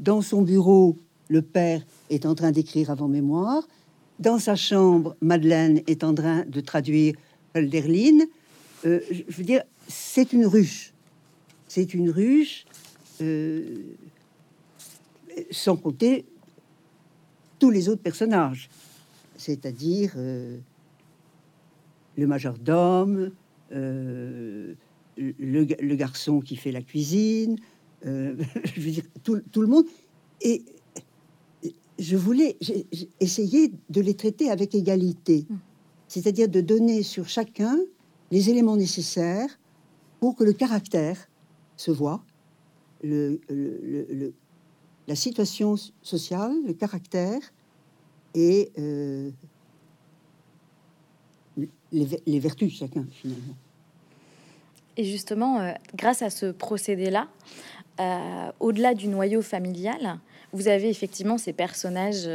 Dans 0.00 0.22
son 0.22 0.42
bureau, 0.42 0.96
le 1.28 1.42
père 1.42 1.82
est 2.10 2.26
en 2.26 2.34
train 2.34 2.50
d'écrire 2.50 2.90
avant 2.90 3.08
mémoire. 3.08 3.66
Dans 4.18 4.38
sa 4.38 4.56
chambre, 4.56 5.16
Madeleine 5.22 5.80
est 5.86 6.04
en 6.04 6.12
train 6.14 6.44
de 6.44 6.60
traduire 6.60 7.14
Hölderlin. 7.54 8.26
Euh, 8.84 9.00
je 9.10 9.36
veux 9.36 9.44
dire, 9.44 9.62
c'est 9.88 10.32
une 10.32 10.44
ruche. 10.44 10.92
C'est 11.68 11.94
une 11.94 12.10
ruche, 12.10 12.66
euh, 13.22 13.94
sans 15.50 15.76
compter 15.76 16.26
tous 17.58 17.70
les 17.70 17.88
autres 17.88 18.02
personnages, 18.02 18.68
c'est-à-dire 19.36 20.14
euh, 20.16 20.58
le 22.16 22.26
majordome, 22.26 23.30
le, 23.70 24.76
le, 25.16 25.94
garçon 25.94 26.40
qui 26.40 26.56
fait 26.56 26.72
la 26.72 26.82
cuisine, 26.82 27.56
je 28.04 28.80
veux 28.80 28.90
dire, 28.90 29.04
tout, 29.22 29.40
tout 29.52 29.60
le 29.60 29.68
monde. 29.68 29.84
Et 30.40 30.64
je 32.00 32.16
voulais 32.16 32.56
essayer 33.20 33.72
de 33.90 34.00
les 34.00 34.14
traiter 34.14 34.50
avec 34.50 34.74
égalité, 34.74 35.46
mm. 35.48 35.56
c'est-à-dire 36.08 36.48
de 36.48 36.62
donner 36.62 37.02
sur 37.02 37.28
chacun 37.28 37.78
les 38.30 38.48
éléments 38.48 38.76
nécessaires 38.76 39.60
pour 40.18 40.34
que 40.34 40.42
le 40.42 40.54
caractère 40.54 41.28
se 41.76 41.90
voit, 41.90 42.24
le, 43.02 43.40
la 45.06 45.14
situation 45.14 45.76
sociale, 46.02 46.52
le 46.66 46.72
caractère 46.72 47.40
et 48.34 48.70
euh, 48.78 49.30
les, 51.92 52.38
vertus 52.38 52.72
de 52.72 52.76
chacun 52.76 53.06
finalement. 53.10 53.56
Et 54.96 55.04
justement, 55.04 55.60
euh, 55.60 55.72
grâce 55.94 56.22
à 56.22 56.30
ce 56.30 56.46
procédé-là, 56.46 57.28
euh, 57.98 58.52
au-delà 58.60 58.94
du 58.94 59.08
noyau 59.08 59.42
familial, 59.42 60.20
vous 60.52 60.68
avez 60.68 60.88
effectivement 60.88 61.38
ces 61.38 61.52
personnages 61.52 62.28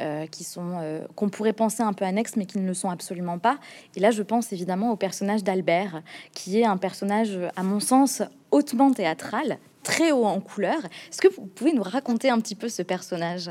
euh, 0.00 0.26
qui 0.26 0.44
sont 0.44 0.78
euh, 0.80 1.06
qu'on 1.16 1.28
pourrait 1.28 1.52
penser 1.52 1.82
un 1.82 1.92
peu 1.92 2.04
annexes, 2.04 2.36
mais 2.36 2.46
qui 2.46 2.58
ne 2.58 2.66
le 2.66 2.74
sont 2.74 2.90
absolument 2.90 3.38
pas. 3.38 3.58
Et 3.96 4.00
là, 4.00 4.10
je 4.10 4.22
pense 4.22 4.52
évidemment 4.52 4.92
au 4.92 4.96
personnage 4.96 5.42
d'Albert, 5.42 6.02
qui 6.32 6.58
est 6.58 6.64
un 6.64 6.76
personnage, 6.76 7.38
à 7.56 7.62
mon 7.62 7.80
sens, 7.80 8.22
hautement 8.50 8.92
théâtral, 8.92 9.58
très 9.82 10.12
haut 10.12 10.24
en 10.24 10.40
couleur. 10.40 10.78
Est-ce 11.10 11.20
que 11.20 11.28
vous 11.28 11.46
pouvez 11.46 11.72
nous 11.72 11.82
raconter 11.82 12.30
un 12.30 12.40
petit 12.40 12.54
peu 12.54 12.68
ce 12.68 12.82
personnage? 12.82 13.50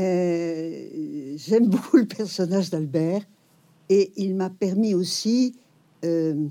Euh, 0.00 1.36
J'aime 1.36 1.66
beaucoup 1.66 1.98
le 1.98 2.06
personnage 2.06 2.70
d'Albert 2.70 3.22
et 3.88 4.12
il 4.16 4.34
m'a 4.34 4.50
permis 4.50 4.94
aussi 4.94 5.56
de 6.02 6.48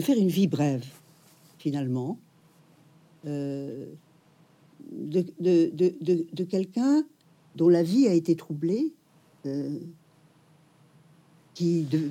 faire 0.00 0.18
une 0.18 0.28
vie 0.28 0.46
brève, 0.46 0.84
finalement, 1.58 2.18
euh, 3.26 3.86
de, 4.92 5.24
de, 5.40 6.26
de, 6.32 6.44
quelqu'un 6.44 7.04
dont 7.56 7.68
la 7.68 7.82
vie 7.82 8.06
a 8.06 8.12
été 8.12 8.36
troublée, 8.36 8.92
euh, 9.46 9.78
qui, 11.54 11.82
de, 11.82 12.10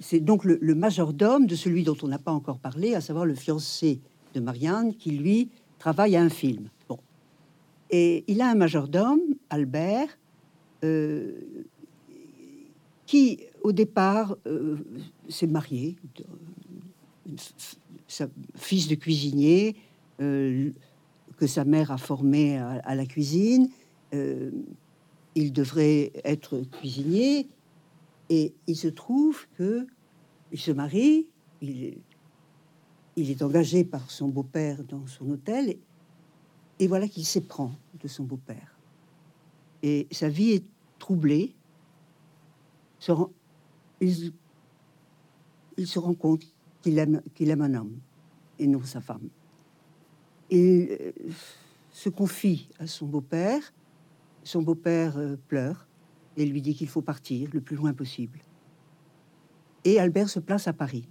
c'est 0.00 0.20
donc 0.20 0.44
le, 0.44 0.74
majordome 0.74 1.46
de 1.46 1.54
celui 1.54 1.82
dont 1.82 1.96
on 2.02 2.08
n'a 2.08 2.18
pas 2.18 2.32
encore 2.32 2.58
parlé, 2.58 2.94
à 2.94 3.00
savoir 3.00 3.24
le 3.24 3.34
fiancé 3.34 4.00
de 4.34 4.40
Marianne, 4.40 4.94
qui 4.94 5.12
lui 5.12 5.48
travaille 5.78 6.16
à 6.16 6.22
un 6.22 6.28
film. 6.28 6.68
Bon. 6.88 6.98
Et 7.90 8.24
il 8.28 8.40
a 8.40 8.50
un 8.50 8.54
majordome, 8.54 9.20
Albert, 9.48 10.08
euh, 10.84 11.32
qui 13.06 13.40
au 13.62 13.72
départ 13.72 14.36
euh, 14.46 14.76
s'est 15.28 15.46
marié, 15.46 15.96
fils 18.54 18.88
de 18.88 18.94
cuisinier, 18.94 19.76
euh, 20.20 20.70
que 21.36 21.46
sa 21.46 21.64
mère 21.64 21.90
a 21.90 21.98
formé 21.98 22.58
à, 22.58 22.94
la 22.94 23.06
cuisine. 23.06 23.70
il 24.12 25.52
devrait 25.52 26.12
être 26.24 26.60
cuisinier 26.78 27.48
et 28.28 28.54
il 28.66 28.76
se 28.76 28.88
trouve 28.88 29.46
que 29.56 29.86
il 30.52 30.58
se 30.58 30.70
marie, 30.70 31.28
il 31.60 31.94
est, 33.16 33.42
engagé 33.42 33.84
par 33.84 34.10
son 34.10 34.28
beau-père 34.28 34.82
dans 34.84 35.06
son 35.06 35.30
hôtel, 35.30 35.76
et, 36.78 36.86
voilà 36.86 37.06
qu'il 37.08 37.26
s'éprend 37.26 37.72
de 38.00 38.08
son 38.08 38.24
beau-père. 38.24 38.78
Et 39.82 40.08
sa 40.10 40.28
vie 40.28 40.52
est 40.52 40.64
troublée. 40.98 41.54
il, 44.00 44.32
se 45.84 45.98
rend 45.98 46.14
compte 46.14 46.44
qu'il 46.82 46.98
aime, 46.98 47.22
un 47.62 47.74
homme 47.74 47.98
et 48.58 48.66
non 48.66 48.82
sa 48.82 49.00
femme. 49.00 49.28
Il 50.50 50.88
euh, 50.90 51.12
se 51.90 52.08
confie 52.08 52.68
à 52.78 52.86
son 52.86 53.06
beau-père. 53.06 53.72
Son 54.42 54.62
beau-père 54.62 55.16
euh, 55.18 55.36
pleure 55.48 55.86
et 56.36 56.46
lui 56.46 56.62
dit 56.62 56.74
qu'il 56.74 56.88
faut 56.88 57.02
partir 57.02 57.48
le 57.52 57.60
plus 57.60 57.76
loin 57.76 57.92
possible. 57.92 58.40
Et 59.84 59.98
Albert 59.98 60.28
se 60.28 60.40
place 60.40 60.68
à 60.68 60.72
Paris, 60.72 61.08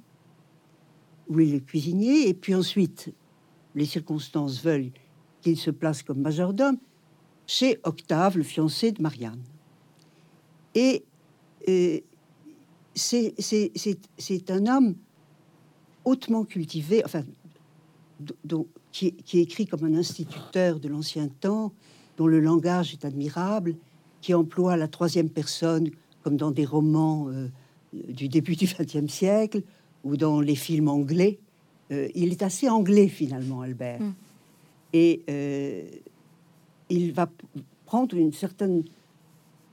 où 1.28 1.40
il 1.40 1.56
est 1.56 1.66
cuisinier, 1.66 2.28
et 2.28 2.34
puis 2.34 2.56
ensuite, 2.56 3.14
les 3.76 3.86
circonstances 3.86 4.64
veulent 4.64 4.92
qu'il 5.42 5.58
se 5.58 5.72
place 5.72 6.04
comme 6.04 6.22
majordome 6.22 6.78
chez 7.48 7.80
Octave, 7.84 8.38
le 8.38 8.44
fiancé 8.44 8.92
de 8.92 9.02
Marianne. 9.02 9.42
Et, 10.76 11.04
c'est 12.96 14.52
un 14.52 14.68
homme 14.68 14.96
hautement 16.10 16.44
cultivé, 16.44 17.02
enfin, 17.06 17.24
qui, 18.92 19.14
qui 19.14 19.40
écrit 19.40 19.66
comme 19.66 19.84
un 19.86 19.96
instituteur 19.96 20.80
de 20.80 20.88
l'ancien 20.88 21.28
temps, 21.28 21.72
dont 22.18 22.28
le 22.28 22.40
langage 22.40 22.94
est 22.94 23.06
admirable, 23.06 23.76
qui 24.22 24.34
emploie 24.34 24.76
la 24.76 24.88
troisième 24.88 25.30
personne, 25.30 25.90
comme 26.24 26.36
dans 26.36 26.52
des 26.52 26.66
romans 26.66 27.28
euh, 27.30 27.48
du 27.94 28.28
début 28.28 28.56
du 28.56 28.66
XXe 28.66 29.12
siècle 29.12 29.62
ou 30.04 30.18
dans 30.18 30.42
les 30.42 30.56
films 30.56 30.90
anglais. 30.90 31.40
Euh, 31.92 32.10
il 32.16 32.32
est 32.32 32.42
assez 32.42 32.68
anglais 32.70 33.08
finalement, 33.08 33.62
Albert. 33.62 34.02
Mm. 34.02 34.14
Et 34.94 35.22
euh, 35.30 35.84
il 36.90 37.14
va 37.14 37.30
prendre 37.86 38.16
une 38.18 38.34
certaine 38.34 38.84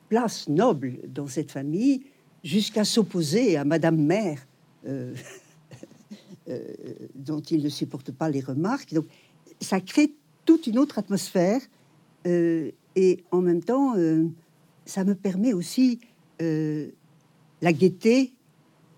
place 0.09 0.49
noble 0.49 0.99
dans 1.09 1.27
cette 1.27 1.51
famille 1.51 2.03
jusqu'à 2.45 2.85
s'opposer 2.85 3.57
à 3.57 3.65
Madame 3.65 3.97
Mère, 3.97 4.47
dont 7.15 7.41
il 7.41 7.63
ne 7.63 7.69
supporte 7.69 8.13
pas 8.13 8.31
les 8.31 8.41
remarques. 8.41 8.95
Donc, 8.95 9.07
ça 9.61 9.81
crée 9.81 10.13
toute 10.45 10.67
une 10.67 10.79
autre 10.79 10.99
atmosphère 10.99 11.61
et 12.97 13.23
en 13.31 13.43
même 13.43 13.63
temps, 13.63 13.95
euh, 13.97 14.27
ça 14.87 15.05
me 15.05 15.15
permet 15.15 15.53
aussi 15.53 16.01
euh, 16.41 16.91
la 17.61 17.73
gaieté 17.73 18.33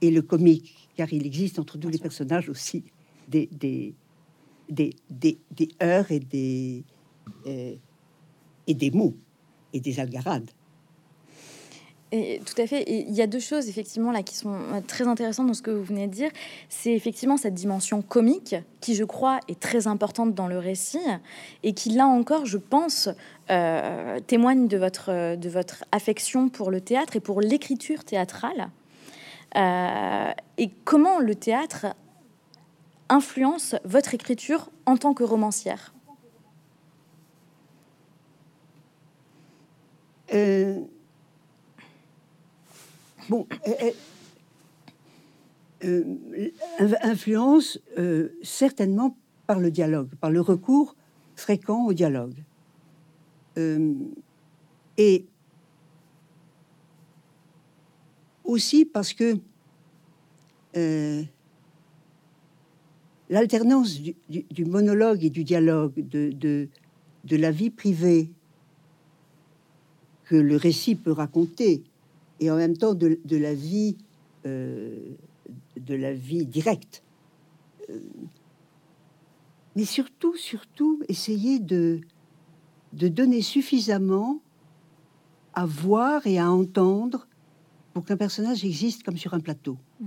et 0.01 0.11
le 0.11 0.23
comique, 0.23 0.89
car 0.97 1.13
il 1.13 1.27
existe 1.27 1.59
entre 1.59 1.77
tous 1.79 1.89
les 1.89 1.99
personnages 1.99 2.49
aussi 2.49 2.85
des, 3.27 3.49
des, 3.53 3.95
des, 4.71 4.95
des, 5.11 5.69
heures 5.83 6.11
et 6.13 6.21
des, 6.21 6.85
euh, 7.47 7.75
et 8.69 8.75
des 8.75 8.91
mots 8.93 9.17
et 9.73 9.81
des 9.81 9.99
algarades. 9.99 10.51
Tout 12.11 12.63
à 12.63 12.67
fait. 12.67 12.85
il 12.89 13.15
y 13.15 13.21
a 13.21 13.27
deux 13.27 13.39
choses 13.39 13.69
effectivement 13.69 14.13
là 14.13 14.23
qui 14.23 14.35
sont 14.35 14.55
euh, 14.55 14.81
très 14.87 15.07
intéressantes 15.07 15.47
dans 15.47 15.55
ce 15.55 15.61
que 15.61 15.71
vous 15.71 15.85
venez 15.85 16.07
de 16.07 16.13
dire. 16.13 16.31
C'est 16.71 16.93
effectivement 16.93 17.37
cette 17.37 17.53
dimension 17.53 18.01
comique 18.01 18.57
qui, 18.81 18.95
je 18.95 19.05
crois, 19.05 19.41
est 19.49 19.61
très 19.61 19.87
importante 19.87 20.35
dans 20.35 20.47
le 20.47 20.59
récit 20.59 21.07
et 21.63 21.75
qui, 21.75 21.91
là 21.91 22.07
encore, 22.07 22.47
je 22.47 22.57
pense, 22.57 23.11
euh, 23.51 24.21
témoigne 24.27 24.69
de 24.69 24.79
votre 24.79 25.37
de 25.37 25.49
votre 25.51 25.85
affection 25.93 26.49
pour 26.49 26.71
le 26.71 26.81
théâtre 26.81 27.17
et 27.17 27.21
pour 27.21 27.43
l'écriture 27.43 28.05
théâtrale. 28.05 28.71
Euh, 29.57 30.31
et 30.57 30.71
comment 30.85 31.19
le 31.19 31.35
théâtre 31.35 31.87
influence 33.11 33.75
votre 33.85 34.15
écriture 34.15 34.71
en 34.87 34.97
tant 34.97 35.13
que 35.13 35.25
romancière? 35.25 35.93
Bon, 43.29 43.47
euh, 45.85 46.13
influence 47.03 47.79
euh, 47.99 48.31
certainement 48.43 49.17
par 49.47 49.61
le 49.61 49.71
dialogue, 49.71 50.09
par 50.21 50.31
le 50.31 50.41
recours 50.41 50.97
fréquent 51.37 51.87
au 51.87 51.93
dialogue. 51.93 52.35
Euh, 53.59 53.95
et 54.97 55.27
aussi 58.45 58.85
parce 58.85 59.13
que 59.13 59.37
l'alternance 63.29 64.01
du, 64.01 64.65
monologue 64.65 65.25
et 65.25 65.31
du 65.31 65.45
dialogue, 65.45 65.93
de 66.09 66.69
la 67.25 67.51
vie 67.51 67.71
privée 67.71 68.31
que 70.25 70.37
le 70.37 70.57
récit 70.57 70.95
peut 70.95 71.13
raconter 71.13 71.83
et 72.41 72.51
en 72.51 72.57
même 72.57 72.77
temps 72.77 72.95
de, 72.95 73.19
la 73.31 73.55
vie, 73.55 73.97
euh, 74.47 74.97
de 75.77 75.95
la 75.95 76.13
vie 76.13 76.47
directe. 76.47 77.03
Euh, 77.91 78.01
mais 79.77 79.85
surtout, 79.85 80.37
surtout, 80.37 81.03
essayer 81.09 81.59
de, 81.59 82.01
de 82.93 83.09
donner 83.09 83.43
suffisamment 83.43 84.41
à 85.55 85.67
voir 85.67 86.27
et 86.27 86.39
à 86.39 86.51
entendre 86.51 87.27
pour 87.93 88.05
qu'un 88.05 88.17
personnage 88.17 88.65
existe 88.65 89.03
comme 89.03 89.17
sur 89.17 89.35
un 89.35 89.41
plateau. 89.41 89.77
Mm. 90.01 90.07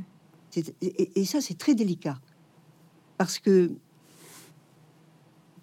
Et, 0.81 1.21
et, 1.21 1.25
ça, 1.25 1.39
c'est 1.39 1.57
très 1.57 1.75
délicat. 1.75 2.19
Parce 3.17 3.39
que, 3.39 3.71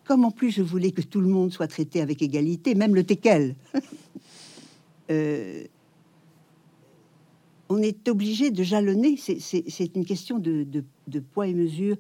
comme 0.04 0.24
en 0.24 0.30
plus 0.30 0.50
je 0.50 0.62
voulais 0.62 0.90
que 0.90 1.02
tout 1.02 1.20
le 1.20 1.28
monde 1.28 1.52
soit 1.52 1.66
traité 1.66 2.00
avec 2.00 2.22
égalité, 2.22 2.74
même 2.74 2.94
le 2.94 3.04
teckel, 3.04 3.56
euh, 5.10 5.64
on 7.68 7.82
est 7.82 8.08
obligé 8.08 8.50
de 8.50 8.62
jalonner. 8.62 9.16
C'est 9.16 9.96
une 9.96 10.04
question 10.04 10.38
de, 10.38 11.20
poids 11.32 11.46
et 11.46 11.54
mesure 11.54 11.96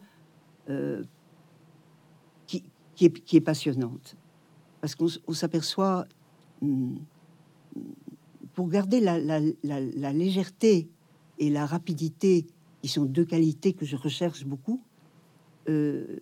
euh, 0.68 1.02
qui, 2.46 2.64
est, 3.00 3.40
passionnante. 3.40 4.16
Parce 4.80 4.94
qu'on 4.94 5.32
s'aperçoit, 5.32 6.06
hmm, 6.62 6.96
pour 8.54 8.68
garder 8.68 9.00
la, 9.00 10.12
légèreté 10.12 10.88
et 11.38 11.50
la 11.50 11.66
rapidité, 11.66 12.46
qui 12.82 12.88
sont 12.88 13.04
deux 13.04 13.24
qualités 13.24 13.72
que 13.72 13.84
je 13.84 13.96
recherche 13.96 14.44
beaucoup, 14.44 14.80
euh, 15.68 16.18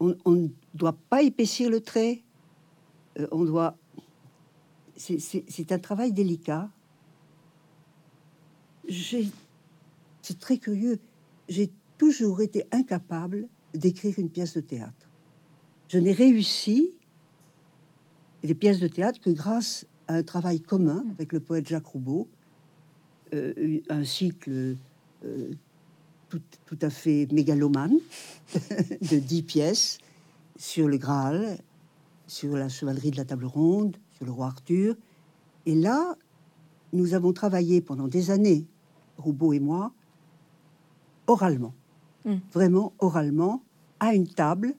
on 0.00 0.14
ne 0.30 0.48
doit 0.74 0.96
pas 1.10 1.22
épaissir 1.22 1.70
le 1.70 1.80
trait. 1.80 2.22
Euh, 3.18 3.26
on 3.32 3.44
doit. 3.44 3.76
C'est 4.96 5.70
un 5.70 5.78
travail 5.78 6.12
délicat 6.12 6.70
c'est 8.88 10.38
très 10.38 10.58
curieux, 10.58 10.98
j'ai 11.48 11.70
toujours 11.96 12.40
été 12.40 12.64
incapable 12.72 13.48
d'écrire 13.74 14.18
une 14.18 14.30
pièce 14.30 14.54
de 14.54 14.60
théâtre. 14.60 15.08
Je 15.88 15.98
n'ai 15.98 16.12
réussi 16.12 16.90
les 18.42 18.54
pièces 18.54 18.80
de 18.80 18.88
théâtre 18.88 19.20
que 19.20 19.30
grâce 19.30 19.86
à 20.06 20.14
un 20.14 20.22
travail 20.22 20.60
commun 20.60 21.04
avec 21.10 21.32
le 21.32 21.40
poète 21.40 21.68
Jacques 21.68 21.86
Roubaud, 21.86 22.28
euh, 23.34 23.80
un 23.88 24.04
cycle 24.04 24.76
euh, 25.24 25.50
tout, 26.28 26.40
tout, 26.66 26.78
à 26.82 26.90
fait 26.90 27.26
mégalomane 27.32 27.98
de 28.54 29.18
dix 29.18 29.42
pièces 29.42 29.98
sur 30.56 30.88
le 30.88 30.96
Graal, 30.98 31.58
sur 32.26 32.56
la 32.56 32.68
chevalerie 32.68 33.10
de 33.10 33.16
la 33.16 33.24
table 33.24 33.46
ronde, 33.46 33.96
sur 34.12 34.26
le 34.26 34.32
roi 34.32 34.46
Arthur. 34.46 34.94
Et 35.66 35.74
là, 35.74 36.16
nous 36.92 37.14
avons 37.14 37.32
travaillé 37.32 37.80
pendant 37.80 38.08
des 38.08 38.30
années 38.30 38.66
Roubaud 39.18 39.52
et 39.52 39.60
moi, 39.60 39.92
oralement. 41.26 41.74
Hmm. 42.24 42.36
Vraiment 42.52 42.92
oralement, 42.98 43.62
à 44.00 44.14
une 44.14 44.26
table, 44.28 44.74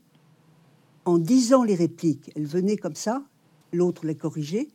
en 1.05 1.17
disant 1.17 1.63
les 1.63 1.75
répliques, 1.75 2.31
elles 2.35 2.45
venaient 2.47 2.77
comme 2.77 2.95
ça, 2.95 3.23
l'autre 3.73 4.05
les 4.05 4.15
corrigeait. 4.15 4.67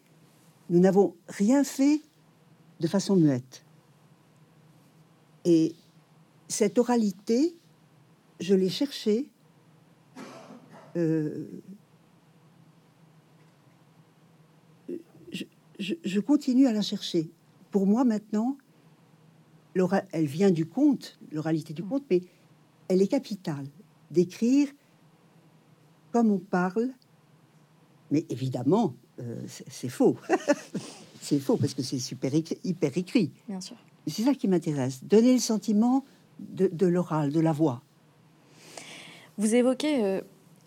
Nous 0.70 0.79
n'avons 0.81 1.14
rien 1.29 1.64
fait 1.64 2.00
de 2.81 2.87
façon 2.87 3.16
muette. 3.16 3.64
Et 5.44 5.74
cette 6.48 6.79
oralité, 6.79 7.55
je 8.40 8.55
l'ai 8.55 8.68
cherchée. 8.70 9.29
euh, 10.96 11.46
je, 15.33 15.44
je- 15.79 15.94
je 16.05 16.20
continue 16.20 16.66
à 16.66 16.72
la 16.72 16.83
chercher. 16.83 17.31
Pour 17.70 17.87
moi, 17.87 18.05
maintenant, 18.05 18.57
elle 20.12 20.26
vient 20.26 20.50
du 20.50 20.66
conte, 20.66 21.18
l'oralité 21.32 21.72
du 21.72 21.82
conte, 21.82 22.04
mais 22.10 22.22
elle 22.88 23.02
est 23.02 23.06
capitale. 23.08 23.66
D'écrire 24.10 24.68
comme 26.12 26.30
on 26.30 26.38
parle, 26.38 26.90
mais 28.10 28.24
évidemment, 28.30 28.94
euh, 29.20 29.37
c'est 29.46 29.88
faux. 29.88 30.16
c'est 31.20 31.40
faux 31.40 31.56
parce 31.56 31.74
que 31.74 31.82
c'est 31.82 31.98
super 31.98 32.32
écrit- 32.34 32.58
hyper 32.62 32.96
écrit. 32.96 33.32
Bien 33.48 33.60
sûr. 33.60 33.76
C'est 34.06 34.22
ça 34.22 34.34
qui 34.34 34.46
m'intéresse, 34.48 35.02
donner 35.02 35.32
le 35.32 35.38
sentiment 35.40 36.04
de, 36.38 36.68
de 36.72 36.87
l'oral, 36.87 37.32
de 37.32 37.40
la 37.40 37.52
voix. 37.52 37.82
Vous 39.38 39.54
évoquez, 39.54 40.04
euh, 40.04 40.20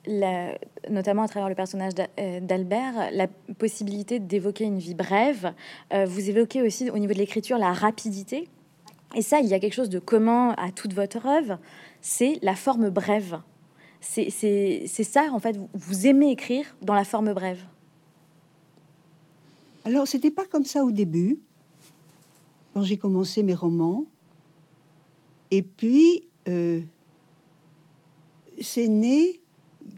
la- 0.06 0.58
notamment 0.90 1.22
à 1.24 1.28
travers 1.28 1.48
le 1.48 1.56
personnage 1.56 1.94
euh, 2.20 2.40
d'Albert, 2.42 3.12
la 3.14 3.28
possibilité 3.28 4.20
d'évoquer 4.20 4.66
une 4.66 4.80
vie 4.80 4.96
brève. 4.96 5.54
Euh, 5.94 6.06
vous 6.06 6.30
évoquez 6.30 6.62
aussi 6.62 6.90
au 6.90 6.98
niveau 6.98 7.14
de 7.14 7.20
l'écriture 7.20 7.58
la 7.58 7.72
rapidité. 7.74 8.50
Et 9.16 9.22
ça, 9.22 9.40
il 9.40 9.48
y 9.48 9.54
a 9.54 9.60
quelque 9.60 9.74
chose 9.74 9.90
de 9.90 10.00
commun 10.00 10.54
à 10.58 10.72
toute 10.72 10.94
votre 10.94 11.26
œuvre, 11.26 11.60
c'est 12.02 12.40
la 12.42 12.56
forme 12.56 12.90
brève. 12.90 13.42
C'est 14.00 14.30
ça, 15.04 15.30
en 15.32 15.40
fait, 15.40 15.58
vous- 15.74 16.08
aimez 16.08 16.32
écrire 16.32 16.66
dans 16.82 16.94
la 16.94 17.04
forme 17.04 17.34
brève. 17.34 17.62
Alors, 19.86 20.08
c'était 20.08 20.32
pas 20.32 20.46
comme 20.46 20.66
ça 20.66 20.84
au 20.84 20.92
début, 20.92 21.40
quand 22.74 22.84
j'ai 22.84 22.98
commencé 22.98 23.44
mes 23.44 23.56
romans. 23.56 24.06
Et 25.50 25.62
puis, 25.64 26.28
euh, 26.48 26.82
c'est 28.62 28.88
né 28.88 29.42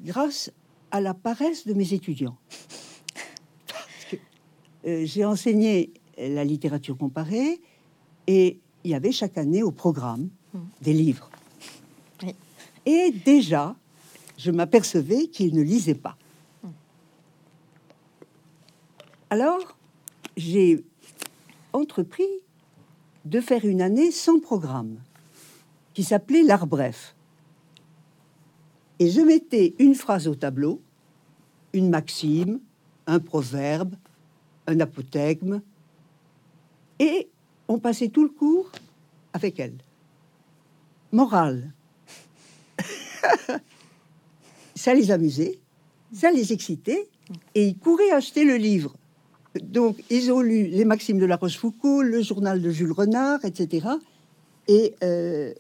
grâce 0.04 0.52
à 0.92 1.02
la 1.02 1.14
paresse 1.14 1.66
de 1.68 1.74
mes 1.74 1.94
étudiants. 1.94 2.38
Euh, 4.86 5.06
j'ai 5.06 5.26
enseigné 5.26 5.92
la 6.18 6.46
littérature 6.46 6.98
comparée 6.98 7.60
et 8.28 8.60
il 8.84 8.92
y 8.92 8.96
avait 8.96 9.12
chaque 9.12 9.38
année 9.38 9.64
au 9.64 9.72
programme 9.72 10.30
des 10.82 10.94
livres. 10.94 11.30
Oui. 12.24 12.36
Et 12.86 13.12
déjà, 13.12 13.76
je 14.38 14.52
m'apercevais 14.52 15.28
qu'ils 15.28 15.54
ne 15.54 15.62
lisaient 15.62 15.94
pas. 15.96 16.18
Alors, 19.30 19.78
j'ai 20.38 20.84
entrepris 21.74 22.24
de 23.26 23.42
faire 23.42 23.66
une 23.66 23.82
année 23.82 24.12
sans 24.12 24.40
programme, 24.40 24.98
qui 25.94 26.04
s'appelait 26.04 26.44
l'art 26.44 26.66
bref. 26.66 27.16
Et 28.98 29.12
je 29.12 29.22
mettais 29.22 29.76
une 29.78 29.94
phrase 29.94 30.28
au 30.28 30.36
tableau, 30.36 30.82
une 31.74 31.90
maxime, 31.90 32.60
un 33.06 33.20
proverbe, 33.20 33.96
un 34.68 34.80
apothegme, 34.80 35.62
et 37.00 37.30
on 37.70 37.80
passait 37.80 38.10
tout 38.10 38.24
le 38.24 38.30
cours 38.30 38.70
avec 39.32 39.60
elle. 39.60 39.78
Morale. 41.14 41.72
ça 44.76 44.94
les 44.94 45.12
amusait, 45.12 45.60
ça 46.12 46.32
les 46.32 46.52
excitait, 46.52 47.08
et 47.56 47.68
ils 47.68 47.78
couraient 47.78 48.12
acheter 48.12 48.44
le 48.44 48.56
livre. 48.56 48.96
Donc, 49.62 50.04
ils 50.10 50.32
ont 50.32 50.42
lu 50.42 50.68
les 50.68 50.84
Maximes 50.84 51.20
de 51.20 51.26
la 51.26 51.36
Rochefoucauld, 51.36 52.06
le 52.06 52.22
journal 52.22 52.62
de 52.62 52.70
Jules 52.72 52.92
Renard, 52.92 53.46
etc. 53.46 53.88
Et 54.68 54.96
euh, 55.04 55.54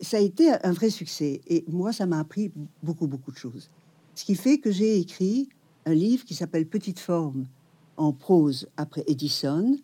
ça 0.00 0.16
a 0.16 0.20
été 0.20 0.50
un 0.50 0.72
vrai 0.72 0.90
succès. 0.90 1.40
Et 1.48 1.64
moi, 1.68 1.92
ça 1.92 2.06
m'a 2.06 2.18
appris 2.18 2.52
beaucoup, 2.82 3.06
beaucoup 3.06 3.30
de 3.30 3.38
choses. 3.38 3.70
Ce 4.14 4.24
qui 4.24 4.34
fait 4.34 4.58
que 4.58 4.70
j'ai 4.70 4.98
écrit 4.98 5.48
un 5.86 5.94
livre 5.94 6.24
qui 6.24 6.34
s'appelle 6.34 6.66
Petite 6.66 7.00
forme 7.00 7.46
en 7.96 8.12
prose 8.12 8.68
après 8.76 9.04
Edison. 9.06 9.76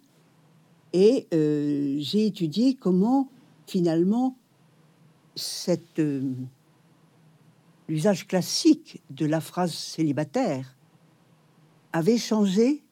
Et 0.92 1.26
euh, 1.34 1.96
j'ai 1.98 2.26
étudié 2.26 2.74
comment, 2.74 3.28
finalement, 3.66 4.36
cette, 5.34 5.98
euh, 5.98 6.22
l'usage 7.88 8.26
classique 8.26 9.02
de 9.10 9.26
la 9.26 9.40
phrase 9.40 9.72
célibataire 9.72 10.76
avait 11.92 12.18
changé 12.18 12.82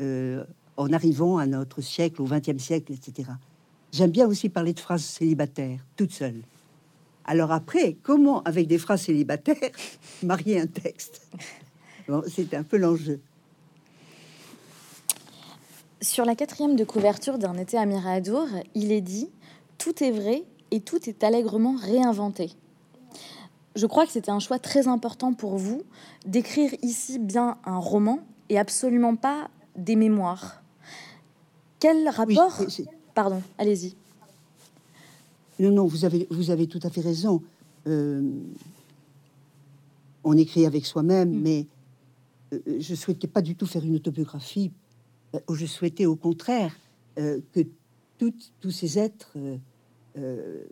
euh, 0.00 0.44
en 0.76 0.92
arrivant 0.92 1.38
à 1.38 1.46
notre 1.46 1.80
siècle, 1.80 2.22
au 2.22 2.26
XXe 2.26 2.62
siècle, 2.62 2.92
etc. 2.92 3.30
J'aime 3.92 4.10
bien 4.10 4.26
aussi 4.26 4.48
parler 4.48 4.72
de 4.72 4.80
phrases 4.80 5.04
célibataires, 5.04 5.84
toute 5.96 6.12
seule. 6.12 6.42
Alors 7.26 7.52
après, 7.52 7.96
comment, 8.02 8.42
avec 8.42 8.66
des 8.66 8.78
phrases 8.78 9.02
célibataires, 9.02 9.70
marier 10.22 10.60
un 10.60 10.66
texte? 10.66 11.28
Bon, 12.08 12.22
C'est 12.26 12.54
un 12.54 12.64
peu 12.64 12.76
l'enjeu. 12.76 13.20
Sur 16.04 16.26
la 16.26 16.34
quatrième 16.34 16.76
de 16.76 16.84
couverture 16.84 17.38
d'un 17.38 17.54
été 17.56 17.78
à 17.78 17.86
Miradour, 17.86 18.46
il 18.74 18.92
est 18.92 19.00
dit 19.00 19.30
Tout 19.78 20.04
est 20.04 20.10
vrai 20.10 20.44
et 20.70 20.80
tout 20.80 21.08
est 21.08 21.24
allègrement 21.24 21.76
réinventé. 21.80 22.52
Je 23.74 23.86
crois 23.86 24.04
que 24.04 24.12
c'était 24.12 24.30
un 24.30 24.38
choix 24.38 24.58
très 24.58 24.86
important 24.86 25.32
pour 25.32 25.56
vous 25.56 25.82
d'écrire 26.26 26.70
ici 26.82 27.18
bien 27.18 27.56
un 27.64 27.78
roman 27.78 28.18
et 28.50 28.58
absolument 28.58 29.16
pas 29.16 29.48
des 29.76 29.96
mémoires. 29.96 30.62
Quel 31.80 32.06
rapport 32.10 32.60
Pardon, 33.14 33.40
allez-y. 33.56 33.94
non, 35.58 35.70
non, 35.70 35.86
vous 35.86 36.04
avez, 36.04 36.26
vous 36.30 36.50
avez 36.50 36.66
tout 36.66 36.80
à 36.82 36.90
fait 36.90 37.00
raison. 37.00 37.40
Euh, 37.86 38.22
on 40.22 40.36
écrit 40.36 40.66
avec 40.66 40.84
soi-même, 40.84 41.30
Mm. 41.30 41.40
mais 41.40 41.66
euh, 42.52 42.58
je 42.78 42.94
souhaitais 42.94 43.26
pas 43.26 43.40
du 43.40 43.56
tout 43.56 43.64
faire 43.64 43.84
une 43.86 43.96
autobiographie. 43.96 44.70
Euh, 45.34 45.40
Je 45.54 45.66
souhaitais 45.66 46.06
au 46.06 46.16
contraire 46.16 46.76
euh, 47.18 47.40
que 47.52 47.60
tous 48.18 48.70
ces 48.70 48.98
êtres 48.98 49.36
euh, 50.16 50.64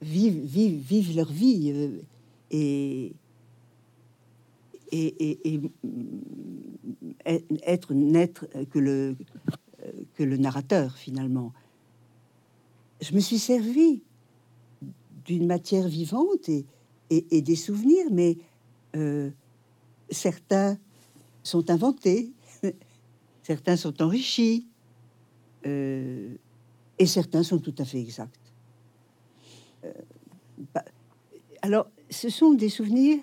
vivent, 0.00 1.16
leur 1.16 1.30
vie 1.30 1.92
et, 2.50 3.12
être 7.64 7.94
naître 7.94 8.46
que 8.70 8.78
le, 8.78 10.36
narrateur 10.36 10.96
finalement. 10.96 11.52
Je 13.00 13.14
me 13.14 13.20
suis 13.20 13.38
servi 13.38 14.02
d'une 15.24 15.46
matière 15.46 15.86
vivante 15.86 16.48
et, 16.48 17.42
des 17.42 17.56
souvenirs, 17.56 18.06
mais 18.10 18.36
certains 20.10 20.76
sont 21.44 21.70
inventés, 21.70 22.32
certains 23.42 23.76
sont 23.76 24.00
enrichis, 24.02 24.66
euh, 25.66 26.34
et 26.98 27.06
certains 27.06 27.42
sont 27.42 27.58
tout 27.58 27.74
à 27.78 27.84
fait 27.84 28.00
exacts. 28.00 28.38
Euh, 29.84 29.92
bah, 30.74 30.84
alors, 31.62 31.88
ce 32.10 32.28
sont 32.28 32.54
des 32.54 32.68
souvenirs 32.68 33.18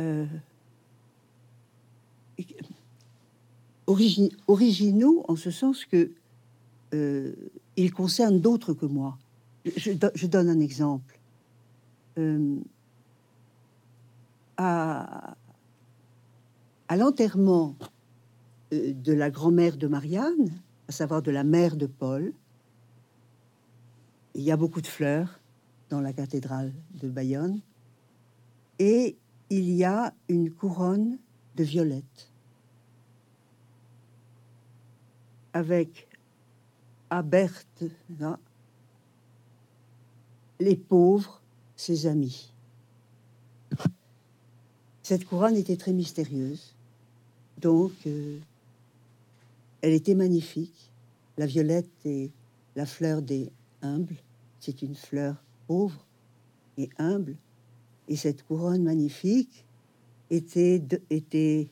euh, 0.00 0.26
origi- 3.86 4.34
originaux 4.46 5.24
en 5.28 5.36
ce 5.36 5.50
sens 5.50 5.84
que 5.84 6.12
ils 7.76 7.92
concernent 7.92 8.40
d'autres 8.40 8.72
que 8.72 8.86
moi. 8.86 9.18
Je, 9.76 9.92
do- 9.92 10.08
je 10.14 10.26
donne 10.26 10.48
un 10.48 10.60
exemple. 10.60 11.18
À 14.56 15.36
l'enterrement 16.96 17.76
de 18.70 19.12
la 19.12 19.30
grand-mère 19.30 19.76
de 19.76 19.86
Marianne, 19.86 20.50
à 20.88 20.92
savoir 20.92 21.22
de 21.22 21.30
la 21.30 21.44
mère 21.44 21.76
de 21.76 21.86
Paul, 21.86 22.32
il 24.34 24.42
y 24.42 24.50
a 24.50 24.56
beaucoup 24.56 24.80
de 24.80 24.86
fleurs 24.86 25.40
dans 25.88 26.00
la 26.00 26.12
cathédrale 26.12 26.72
de 27.00 27.08
Bayonne, 27.08 27.60
et 28.78 29.16
il 29.50 29.70
y 29.70 29.84
a 29.84 30.12
une 30.28 30.50
couronne 30.50 31.18
de 31.54 31.64
violettes. 31.64 32.30
Avec 35.52 36.08
à 37.08 37.22
Berthe, 37.22 37.84
là, 38.18 38.38
les 40.60 40.76
pauvres, 40.76 41.40
ses 41.76 42.06
amis. 42.06 42.52
Cette 45.02 45.24
couronne 45.24 45.56
était 45.56 45.76
très 45.76 45.92
mystérieuse, 45.92 46.74
donc 47.58 47.92
euh, 48.06 48.38
elle 49.82 49.92
était 49.92 50.14
magnifique. 50.14 50.90
La 51.38 51.46
violette 51.46 51.90
est 52.04 52.30
la 52.74 52.86
fleur 52.86 53.22
des 53.22 53.50
humbles, 53.82 54.16
c'est 54.60 54.82
une 54.82 54.94
fleur 54.94 55.42
pauvre 55.66 56.06
et 56.78 56.88
humble. 56.98 57.36
Et 58.08 58.16
cette 58.16 58.44
couronne 58.44 58.82
magnifique 58.82 59.64
était, 60.30 60.82
était 61.10 61.68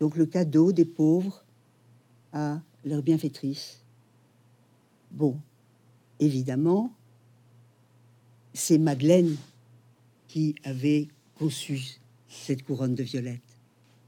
donc 0.00 0.16
le 0.16 0.26
cadeau 0.26 0.72
des 0.72 0.84
pauvres 0.84 1.44
à 2.32 2.60
leur 2.84 3.02
bienfaitrice. 3.02 3.82
Bon, 5.10 5.36
évidemment, 6.20 6.92
c'est 8.52 8.78
Madeleine 8.78 9.36
qui 10.28 10.54
avait 10.64 11.08
conçu 11.38 11.98
cette 12.28 12.64
couronne 12.64 12.94
de 12.94 13.02
violette. 13.02 13.40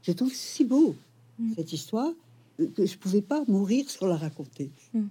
Je 0.03 0.11
trouve 0.11 0.33
si 0.33 0.63
beau 0.63 0.95
mm. 1.39 1.53
cette 1.55 1.73
histoire 1.73 2.11
que 2.57 2.85
je 2.85 2.97
pouvais 2.97 3.21
pas 3.21 3.43
mourir 3.47 3.89
sans 3.89 4.07
la 4.07 4.17
raconter. 4.17 4.71
Mm. 4.93 5.07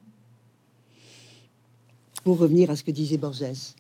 Pour 2.25 2.39
revenir 2.39 2.71
à 2.71 2.77
ce 2.77 2.85
que 2.85 2.91
disait 2.91 3.17
Borges, 3.17 3.75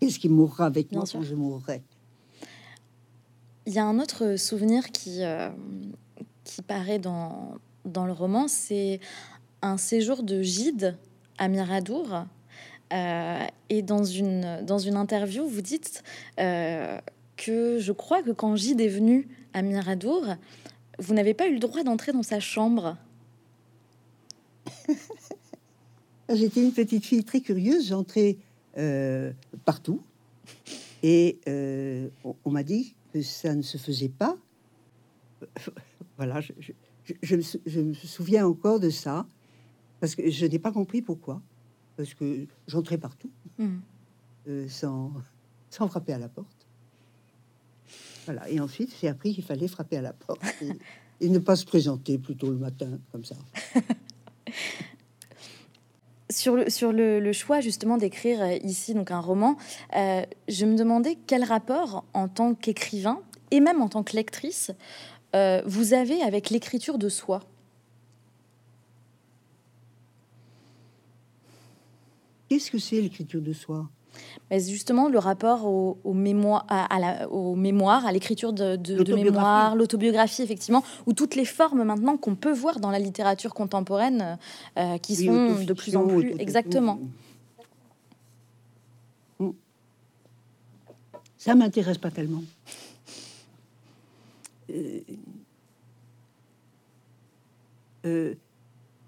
qu'est-ce 0.00 0.18
qui 0.18 0.28
mourra 0.28 0.66
avec 0.66 0.92
moi 0.92 1.04
quand 1.10 1.22
je 1.22 1.34
mourrai? 1.34 1.82
Il 3.66 3.74
y 3.74 3.78
a 3.78 3.84
un 3.84 4.00
autre 4.00 4.36
souvenir 4.36 4.90
qui, 4.90 5.22
euh, 5.22 5.50
qui 6.42 6.62
paraît 6.62 6.98
dans, 6.98 7.54
dans 7.84 8.06
le 8.06 8.12
roman, 8.12 8.48
c'est 8.48 8.98
un 9.60 9.76
séjour 9.76 10.22
de 10.22 10.42
Gide 10.42 10.96
à 11.38 11.48
Miradour. 11.48 12.24
Euh, 12.92 13.46
et 13.70 13.82
dans 13.82 14.04
une, 14.04 14.60
dans 14.66 14.78
une 14.78 14.96
interview, 14.96 15.46
vous 15.46 15.62
dites 15.62 16.02
euh, 16.38 16.98
que 17.36 17.78
je 17.78 17.92
crois 17.92 18.22
que 18.22 18.32
quand 18.32 18.54
Gide 18.56 18.80
est 18.80 18.88
venu 18.88 19.28
à 19.54 19.62
Miradour, 19.62 20.26
vous 21.02 21.14
n'avez 21.14 21.34
pas 21.34 21.48
eu 21.48 21.54
le 21.54 21.58
droit 21.58 21.82
d'entrer 21.82 22.12
dans 22.12 22.22
sa 22.22 22.40
chambre. 22.40 22.96
J'étais 26.32 26.62
une 26.62 26.72
petite 26.72 27.04
fille 27.04 27.24
très 27.24 27.40
curieuse, 27.40 27.88
j'entrais 27.88 28.36
euh, 28.78 29.32
partout. 29.64 30.00
Et 31.02 31.40
on, 32.24 32.50
m'a 32.50 32.62
dit 32.62 32.94
que 33.12 33.22
ça 33.22 33.54
ne 33.54 33.62
se 33.62 33.76
faisait 33.76 34.08
pas. 34.08 34.36
voilà, 36.16 36.40
je, 36.40 36.52
je, 37.22 37.36
me, 37.80 37.94
souviens 37.94 38.46
encore 38.46 38.80
de 38.80 38.90
ça, 38.90 39.26
parce 40.00 40.14
que 40.14 40.30
je 40.30 40.46
n'ai 40.46 40.58
pas 40.58 40.72
compris 40.72 41.02
pourquoi. 41.02 41.42
Parce 41.96 42.14
que 42.14 42.46
j'entrais 42.66 42.98
partout, 42.98 43.30
hmm. 43.58 43.78
euh, 44.48 44.68
sans, 44.68 45.12
sans 45.70 45.88
frapper 45.88 46.12
à 46.12 46.18
la 46.18 46.28
porte. 46.28 46.61
Voilà. 48.24 48.48
Et 48.50 48.60
ensuite, 48.60 48.94
j'ai 49.00 49.08
appris 49.08 49.34
qu'il 49.34 49.44
fallait 49.44 49.68
frapper 49.68 49.96
à 49.96 50.02
la 50.02 50.12
porte 50.12 50.42
et, 51.20 51.28
ne 51.28 51.38
pas 51.38 51.56
se 51.56 51.64
présenter 51.64 52.18
plutôt 52.18 52.50
le 52.50 52.56
matin, 52.56 52.98
comme 53.10 53.24
ça. 53.24 53.36
sur 56.30 56.56
le, 56.56 56.70
sur 56.70 56.92
le, 56.92 57.32
choix 57.32 57.60
justement 57.60 57.98
d'écrire 57.98 58.42
euh, 58.42 58.56
ici 58.64 58.94
donc 58.94 59.10
un 59.10 59.20
roman, 59.20 59.56
euh, 59.96 60.24
je 60.48 60.66
me 60.66 60.76
demandais 60.76 61.16
quel 61.26 61.44
rapport 61.44 62.04
en 62.14 62.28
tant 62.28 62.54
qu'écrivain 62.54 63.20
et 63.50 63.60
même 63.60 63.80
en 63.80 63.88
tant 63.88 64.02
que 64.02 64.16
lectrice 64.16 64.72
euh, 65.34 65.62
vous 65.64 65.94
avez 65.94 66.22
avec 66.22 66.50
l'écriture 66.50 66.98
de 66.98 67.08
soi? 67.08 67.40
Qu'est-ce 72.48 72.70
que 72.70 72.78
c'est 72.78 73.00
l'écriture 73.00 73.40
de 73.40 73.52
soi? 73.52 73.88
Justement, 74.50 75.08
le 75.08 75.18
rapport 75.18 75.66
au, 75.66 76.14
mémoire, 76.14 76.66
à, 76.68 76.98
la, 76.98 77.28
au 77.28 77.54
mémoire, 77.54 78.06
à 78.06 78.12
l'écriture 78.12 78.52
de, 78.52 78.76
de, 78.76 79.14
mémoire, 79.14 79.76
l'autobiographie, 79.76 80.42
effectivement, 80.42 80.82
ou 81.06 81.12
toutes 81.12 81.34
les 81.34 81.44
formes 81.44 81.84
maintenant 81.84 82.16
qu'on 82.16 82.34
peut 82.34 82.52
voir 82.52 82.80
dans 82.80 82.90
la 82.90 82.98
littérature 82.98 83.54
contemporaine, 83.54 84.38
euh, 84.78 84.98
qui 84.98 85.16
sont 85.16 85.64
de 85.64 85.72
plus 85.72 85.96
en 85.96 86.06
plus 86.06 86.34
exactement. 86.38 86.98
Ça 91.38 91.56
m'intéresse 91.56 91.98
pas 91.98 92.12
tellement. 92.12 92.44
Euh, 94.70 95.00
euh, 98.06 98.34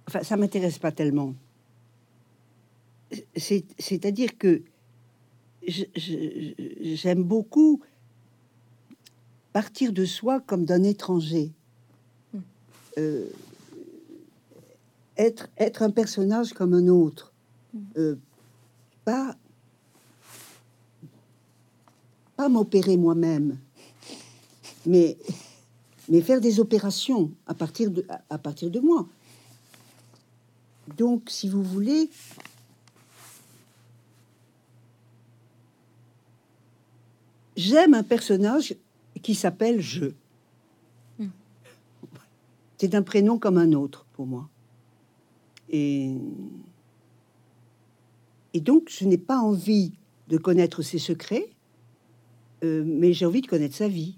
enfin, 0.08 0.24
ça 0.24 0.37
m'intéresse 0.37 0.80
pas 0.80 0.90
tellement. 0.90 1.34
C'est-à-dire 3.37 4.37
que 4.37 4.62
j'aime 5.66 7.22
beaucoup 7.22 7.81
partir 9.53 9.92
de 9.92 10.05
soi 10.05 10.40
comme 10.40 10.64
d'un 10.64 10.83
étranger. 10.83 11.53
Hmm. 12.33 12.40
Euh, 12.98 13.29
être, 15.16 15.48
être 15.57 15.83
un 15.83 15.90
personnage 15.90 16.53
comme 16.53 16.74
un 16.74 16.88
autre. 16.88 17.33
Hmm. 17.72 18.14
pas 19.05 19.37
pas 22.37 22.48
m'opérer 22.48 22.96
moi-même, 22.96 23.59
mais 24.87 25.16
mais 26.09 26.20
faire 26.20 26.40
des 26.40 26.61
opérations 26.61 27.31
à 27.46 27.55
partir 27.55 27.90
de, 27.90 28.07
à, 28.29 28.38
partir 28.38 28.70
de 28.70 28.81
moi. 28.81 29.07
Donc, 30.96 31.22
si 31.29 31.48
vous 31.48 31.62
voulez, 31.62 32.11
j'aime 37.56 37.94
un 37.94 38.02
personnage 38.02 38.74
qui 39.22 39.34
s'appelle 39.34 39.80
Je. 39.80 40.06
Hmm. 41.18 41.28
C'est 42.78 42.94
un 42.94 43.02
prénom 43.02 43.38
comme 43.38 43.58
un 43.58 43.72
autre 43.72 44.06
pour 44.12 44.26
moi. 44.26 44.48
Et, 45.70 46.14
et 48.52 48.60
donc, 48.60 48.88
je 48.90 49.04
n'ai 49.04 49.18
pas 49.18 49.38
envie 49.38 49.92
de 50.28 50.38
connaître 50.38 50.82
ses 50.82 50.98
secrets, 50.98 51.50
euh, 52.62 52.82
mais 52.86 53.12
j'ai 53.12 53.26
envie 53.26 53.40
de 53.40 53.46
connaître 53.46 53.74
sa 53.74 53.88
vie. 53.88 54.16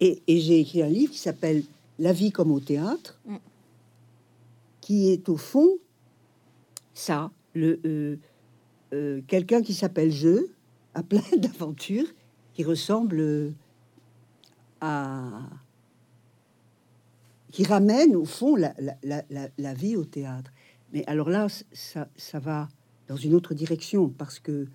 Et, 0.00 0.22
j'ai 0.28 0.60
écrit 0.60 0.82
un 0.82 0.88
livre 0.88 1.12
qui 1.12 1.18
s'appelle 1.18 1.64
La 1.98 2.12
vie 2.12 2.30
comme 2.30 2.50
au 2.50 2.60
théâtre, 2.60 3.18
mm. 3.26 3.36
qui 4.80 5.08
est 5.08 5.28
au 5.28 5.36
fond 5.36 5.78
ça, 6.96 7.30
le 7.54 7.78
euh, 7.84 8.16
euh, 8.96 9.20
quelqu'un 9.26 9.62
qui 9.62 9.74
s'appelle 9.74 10.10
je, 10.10 10.46
a 10.94 11.02
plein 11.02 11.20
d'aventures 11.36 12.06
qui 12.54 12.64
ressemblent 12.64 13.52
à 14.80 15.42
qui 17.52 17.64
ramène 17.64 18.16
au 18.16 18.24
fond 18.24 18.54
la, 18.56 18.74
la, 19.02 19.74
vie 19.74 19.96
au 19.96 20.04
théâtre. 20.04 20.52
Mais 20.92 21.04
alors 21.06 21.30
là, 21.30 21.46
ça, 21.72 22.38
va 22.38 22.68
dans 23.08 23.16
une 23.16 23.34
autre 23.34 23.54
direction 23.54 24.08
parce 24.08 24.38
que 24.38 24.66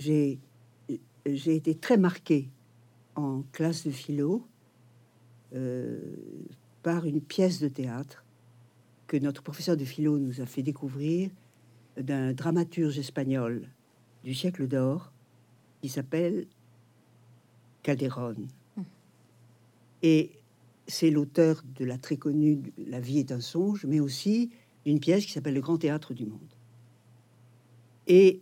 j'ai 0.00 0.38
j'ai 1.26 1.54
été 1.54 1.74
très 1.74 1.96
marqué 1.96 2.48
en 3.14 3.42
classe 3.52 3.86
de 3.86 3.90
philo 3.90 4.46
euh, 5.54 6.00
par 6.82 7.04
une 7.04 7.20
pièce 7.20 7.60
de 7.60 7.68
théâtre 7.68 8.24
que 9.06 9.16
notre 9.16 9.42
professeur 9.42 9.76
de 9.76 9.84
philo 9.84 10.18
nous 10.18 10.40
a 10.40 10.46
fait 10.46 10.62
découvrir 10.62 11.30
d'un 11.98 12.32
dramaturge 12.32 12.98
espagnol 12.98 13.68
du 14.24 14.34
siècle 14.34 14.66
d'or 14.66 15.12
qui 15.80 15.88
s'appelle 15.88 16.46
Calderón. 17.82 18.48
Hum. 18.76 18.84
Et 20.02 20.32
c'est 20.86 21.10
l'auteur 21.10 21.62
de 21.76 21.84
la 21.84 21.98
très 21.98 22.16
connue 22.16 22.62
La 22.78 23.00
vie 23.00 23.18
est 23.18 23.32
un 23.32 23.40
songe, 23.40 23.84
mais 23.86 24.00
aussi 24.00 24.50
d'une 24.84 25.00
pièce 25.00 25.26
qui 25.26 25.32
s'appelle 25.32 25.54
Le 25.54 25.60
Grand 25.60 25.78
Théâtre 25.78 26.14
du 26.14 26.26
Monde. 26.26 26.54
Et 28.06 28.40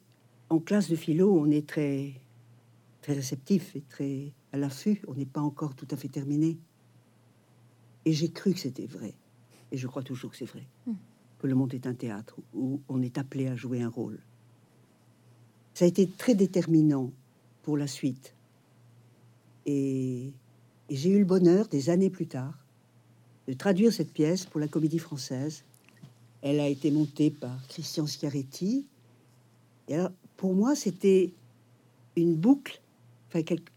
en 0.48 0.60
classe 0.60 0.88
de 0.88 0.96
philo, 0.96 1.36
on 1.36 1.50
est 1.50 1.66
très 1.66 2.12
très 3.02 3.14
réceptif 3.14 3.76
et 3.76 3.82
très 3.82 4.32
à 4.52 4.56
l'affût. 4.56 5.02
On 5.06 5.14
n'est 5.14 5.26
pas 5.26 5.40
encore 5.40 5.76
tout 5.76 5.86
à 5.90 5.96
fait 5.96 6.08
terminé. 6.08 6.58
Et 8.04 8.12
j'ai 8.12 8.30
cru 8.30 8.52
que 8.52 8.58
c'était 8.58 8.86
vrai. 8.86 9.14
Et 9.70 9.76
je 9.76 9.86
crois 9.86 10.02
toujours 10.02 10.30
que 10.30 10.36
c'est 10.36 10.44
vrai. 10.44 10.66
Hmm. 10.86 10.94
Que 11.38 11.46
le 11.46 11.54
monde 11.54 11.74
est 11.74 11.86
un 11.86 11.94
théâtre 11.94 12.36
où 12.54 12.80
on 12.88 13.02
est 13.02 13.18
appelé 13.18 13.48
à 13.48 13.56
jouer 13.56 13.82
un 13.82 13.88
rôle. 13.88 14.18
Ça 15.74 15.84
a 15.84 15.88
été 15.88 16.08
très 16.08 16.34
déterminant 16.34 17.12
pour 17.62 17.76
la 17.76 17.86
suite. 17.86 18.34
Et, 19.66 20.32
j'ai 20.88 21.10
eu 21.10 21.18
le 21.18 21.24
bonheur, 21.24 21.66
des 21.66 21.90
années 21.90 22.10
plus 22.10 22.28
tard, 22.28 22.64
de 23.48 23.52
traduire 23.52 23.92
cette 23.92 24.12
pièce 24.12 24.46
pour 24.46 24.60
la 24.60 24.68
comédie 24.68 25.00
française. 25.00 25.64
Elle 26.42 26.60
a 26.60 26.68
été 26.68 26.90
montée 26.90 27.30
par 27.30 27.66
Christian 27.66 28.06
Schiaretti. 28.06 28.86
Et 29.88 29.96
alors, 29.96 30.12
pour 30.36 30.54
moi, 30.54 30.76
c'était 30.76 31.32
une 32.14 32.36
boucle 32.36 32.80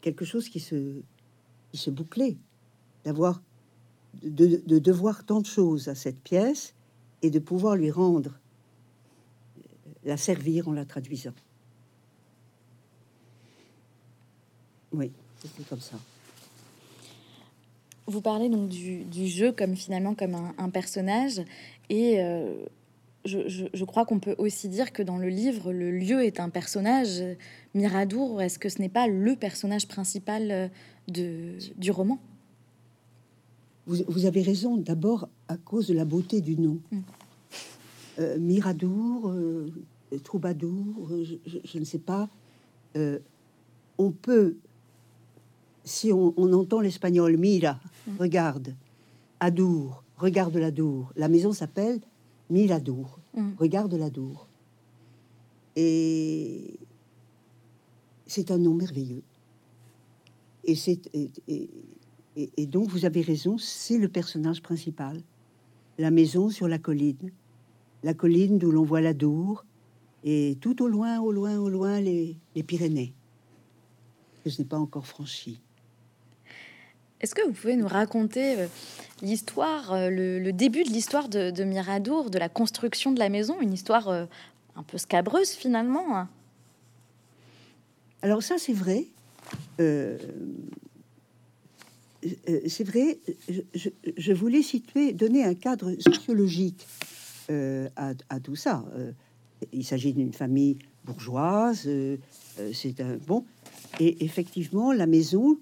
quelque 0.01 0.25
chose 0.25 0.49
qui 0.49 0.59
se, 0.59 1.01
qui 1.71 1.77
se 1.77 1.89
bouclait, 1.89 2.37
d'avoir, 3.03 3.41
de, 4.23 4.79
devoir 4.79 5.25
tant 5.25 5.41
de 5.41 5.45
choses 5.45 5.87
à 5.87 5.95
cette 5.95 6.19
pièce 6.21 6.73
et 7.21 7.29
de 7.29 7.39
pouvoir 7.39 7.75
lui 7.75 7.91
rendre, 7.91 8.39
la 10.03 10.17
servir 10.17 10.67
en 10.67 10.73
la 10.73 10.85
traduisant. 10.85 11.33
Oui, 14.91 15.11
c'était 15.41 15.63
comme 15.63 15.81
ça. 15.81 15.97
Vous 18.07 18.21
parlez 18.21 18.49
donc 18.49 18.69
du, 18.69 19.03
du, 19.03 19.27
jeu 19.27 19.51
comme 19.51 19.75
finalement 19.75 20.15
comme 20.15 20.35
un, 20.57 20.69
personnage 20.69 21.41
et 21.89 22.19
euh, 22.19 22.65
je, 23.25 23.85
crois 23.85 24.05
qu'on 24.05 24.19
peut 24.19 24.35
aussi 24.37 24.67
dire 24.69 24.91
que 24.91 25.03
dans 25.03 25.17
le 25.17 25.29
livre, 25.29 25.71
le 25.71 25.91
lieu 25.91 26.23
est 26.23 26.39
un 26.39 26.49
personnage. 26.49 27.21
Miradour, 27.75 28.41
est-ce 28.41 28.57
que 28.57 28.69
ce 28.69 28.81
n'est 28.81 28.89
pas 28.89 29.07
le 29.07 29.35
personnage 29.35 29.87
principal 29.87 30.51
euh, 30.51 30.67
de, 31.07 31.57
du 31.77 31.91
roman? 31.91 32.19
Vous, 33.85 34.25
avez 34.25 34.43
raison, 34.43 34.77
d'abord 34.77 35.29
à 35.49 35.57
cause 35.57 35.87
de 35.87 35.93
la 35.93 36.05
beauté 36.05 36.39
du 36.39 36.55
nom. 36.55 36.79
Mm. 36.91 36.99
Euh, 38.19 38.39
Miradour, 38.39 39.29
euh, 39.29 39.69
Troubadour, 40.23 41.09
je, 41.45 41.77
ne 41.77 41.83
sais 41.83 41.99
pas. 41.99 42.29
on 43.97 44.11
peut, 44.11 44.55
si 45.83 46.11
on, 46.11 46.33
entend 46.53 46.79
l'espagnol, 46.79 47.35
mira, 47.35 47.79
mm. 48.07 48.11
regarde, 48.19 48.75
adour, 49.41 50.03
regarde 50.17 50.55
la 50.55 50.71
dour. 50.71 51.11
La 51.17 51.27
maison 51.27 51.51
s'appelle 51.51 51.99
Miladour. 52.49 53.19
Mm. 53.35 53.51
Regarde 53.57 53.93
la 53.93 54.09
Dour. 54.09 54.47
Et 55.75 56.79
c'est 58.25 58.51
un 58.51 58.57
nom 58.57 58.73
merveilleux. 58.73 59.23
Et, 60.65 60.75
c'est, 60.75 60.99
et, 61.15 62.65
donc, 62.65 62.89
vous 62.89 63.05
avez 63.05 63.21
raison, 63.21 63.57
c'est 63.57 63.97
le 63.97 64.09
personnage 64.09 64.61
principal. 64.61 65.21
La 65.99 66.11
maison 66.11 66.49
sur 66.49 66.69
la 66.69 66.79
colline. 66.79 67.31
La 68.03 68.13
colline 68.13 68.57
d'où 68.57 68.71
l'on 68.71 68.83
voit 68.83 69.01
la 69.01 69.13
Dour. 69.13 69.65
Et 70.23 70.57
tout 70.61 70.81
au 70.81 70.87
loin, 70.87 71.19
au 71.19 71.33
loin, 71.33 71.57
au 71.57 71.67
loin, 71.67 71.99
les, 71.99 72.37
Pyrénées. 72.65 73.13
Que 74.43 74.49
je 74.49 74.59
n'ai 74.59 74.65
pas 74.65 74.77
encore 74.77 75.05
franchi. 75.05 75.59
Est-ce 77.19 77.35
que 77.35 77.45
vous 77.45 77.51
pouvez 77.51 77.75
nous 77.75 77.87
raconter 77.87 78.59
euh, 78.59 78.67
l'histoire, 79.21 79.91
euh, 79.91 80.09
le, 80.09 80.53
début 80.53 80.85
de 80.85 80.89
l'histoire 80.89 81.27
de, 81.27 81.51
de, 81.51 81.63
Miradour, 81.65 82.29
de 82.29 82.39
la 82.39 82.47
construction 82.47 83.11
de 83.11 83.19
la 83.19 83.27
maison, 83.27 83.59
une 83.59 83.73
histoire 83.73 84.07
euh, 84.07 84.25
un 84.77 84.83
peu 84.83 84.97
scabreuse 84.97 85.51
finalement 85.51 86.17
hein 86.17 86.29
Alors 88.21 88.41
ça 88.41 88.57
c'est 88.57 88.71
vrai. 88.71 89.07
C'est 92.67 92.83
vrai, 92.83 93.17
je, 94.17 94.33
voulais 94.33 94.61
situer, 94.61 95.13
donner 95.13 95.43
un 95.43 95.53
cadre 95.53 95.93
sociologique 95.99 96.85
à, 97.49 98.13
à, 98.29 98.39
tout 98.39 98.55
ça. 98.55 98.85
il 99.71 99.85
s'agit 99.85 100.13
d'une 100.13 100.33
famille 100.33 100.77
bourgeoise, 101.05 101.89
c'est 102.73 102.99
un 102.99 103.17
bon, 103.25 103.45
et 103.99 104.23
effectivement 104.23 104.91
la 104.91 105.07
maison 105.07 105.57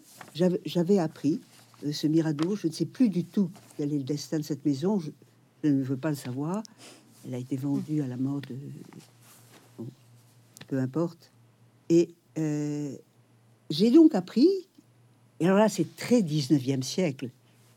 j'avais 0.65 0.99
appris 0.99 1.41
euh, 1.85 1.91
ce 1.91 2.07
Miradour. 2.07 2.55
Je 2.55 2.67
ne 2.67 2.73
sais 2.73 2.85
plus 2.85 3.09
du 3.09 3.23
tout 3.25 3.49
quel 3.77 3.93
est 3.93 3.97
le 3.97 4.03
destin 4.03 4.39
de 4.39 4.43
cette 4.43 4.65
maison. 4.65 4.99
Je, 4.99 5.11
ne 5.63 5.83
veux 5.83 5.97
pas 5.97 6.09
le 6.09 6.15
savoir. 6.15 6.63
Elle 7.25 7.33
a 7.33 7.37
été 7.37 7.57
vendue 7.57 8.01
à 8.01 8.07
la 8.07 8.17
mort 8.17 8.41
de. 8.41 8.55
peu 10.67 10.79
importe. 10.79 11.31
Et 11.89 12.09
euh, 12.37 12.95
j'ai 13.69 13.91
donc 13.91 14.15
appris. 14.15 14.47
Et 15.39 15.45
alors 15.45 15.57
là, 15.57 15.69
c'est 15.69 15.95
très 15.95 16.21
19e 16.21 16.81
siècle. 16.81 17.29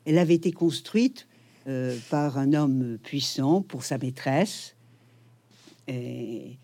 Elle 0.07 0.19
avait 0.19 0.35
été 0.35 0.53
construite 0.53 1.27
euh, 1.67 1.97
par 2.09 2.39
un 2.39 2.55
homme 2.55 2.99
puissant 3.03 3.63
pour 3.63 3.85
sa 3.85 3.99
maîtresse. 3.99 4.75
Et, 5.89 6.57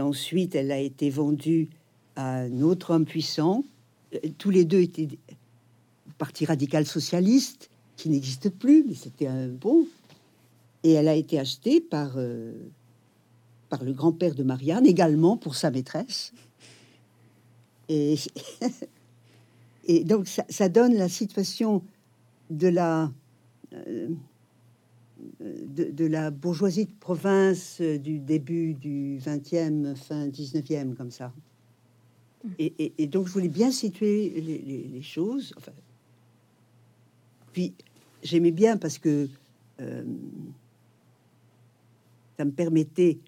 ensuite, 0.00 0.54
elle 0.54 0.70
a 0.70 0.78
été 0.78 1.08
vendue 1.08 1.68
à 2.14 2.40
un 2.40 2.60
autre 2.60 2.90
homme 2.90 3.06
puissant 3.06 3.64
tous 4.38 4.50
les 4.50 4.64
deux 4.64 4.80
étaient 4.80 5.08
parti 6.18 6.44
radical 6.44 6.86
socialiste 6.86 7.70
qui 7.96 8.08
n'existe 8.08 8.50
plus, 8.50 8.84
mais 8.86 8.94
c'était 8.94 9.26
un 9.26 9.48
bon. 9.48 9.86
Et 10.82 10.92
elle 10.92 11.08
a 11.08 11.14
été 11.14 11.38
achetée 11.38 11.80
par, 11.80 12.14
euh, 12.16 12.52
par 13.68 13.82
le 13.84 13.92
grand-père 13.92 14.34
de 14.34 14.42
Marianne, 14.42 14.86
également 14.86 15.36
pour 15.36 15.54
sa 15.54 15.70
maîtresse. 15.70 16.32
Et, 17.88 18.16
et 19.86 20.04
donc 20.04 20.26
ça, 20.26 20.68
donne 20.68 20.94
la 20.94 21.08
situation 21.08 21.82
de 22.50 22.68
la, 22.68 23.12
euh, 23.72 24.08
de, 25.40 26.04
la 26.06 26.30
bourgeoisie 26.30 26.86
de 26.86 26.94
province 26.98 27.80
du 27.80 28.18
début 28.18 28.74
du 28.74 29.18
20e, 29.18 29.94
fin 29.94 30.28
19e, 30.28 30.94
comme 30.94 31.10
ça. 31.10 31.32
Et, 32.58 33.06
donc, 33.08 33.26
je 33.26 33.32
voulais 33.32 33.48
bien 33.48 33.72
situer 33.72 34.28
les, 34.40 35.02
choses. 35.02 35.52
Enfin, 35.56 35.72
puis, 37.52 37.74
j'aimais 38.22 38.52
bien 38.52 38.76
parce 38.76 38.98
que 38.98 39.28
euh, 39.80 40.04
ça 42.36 42.44
me 42.44 42.52
permettait, 42.52 43.18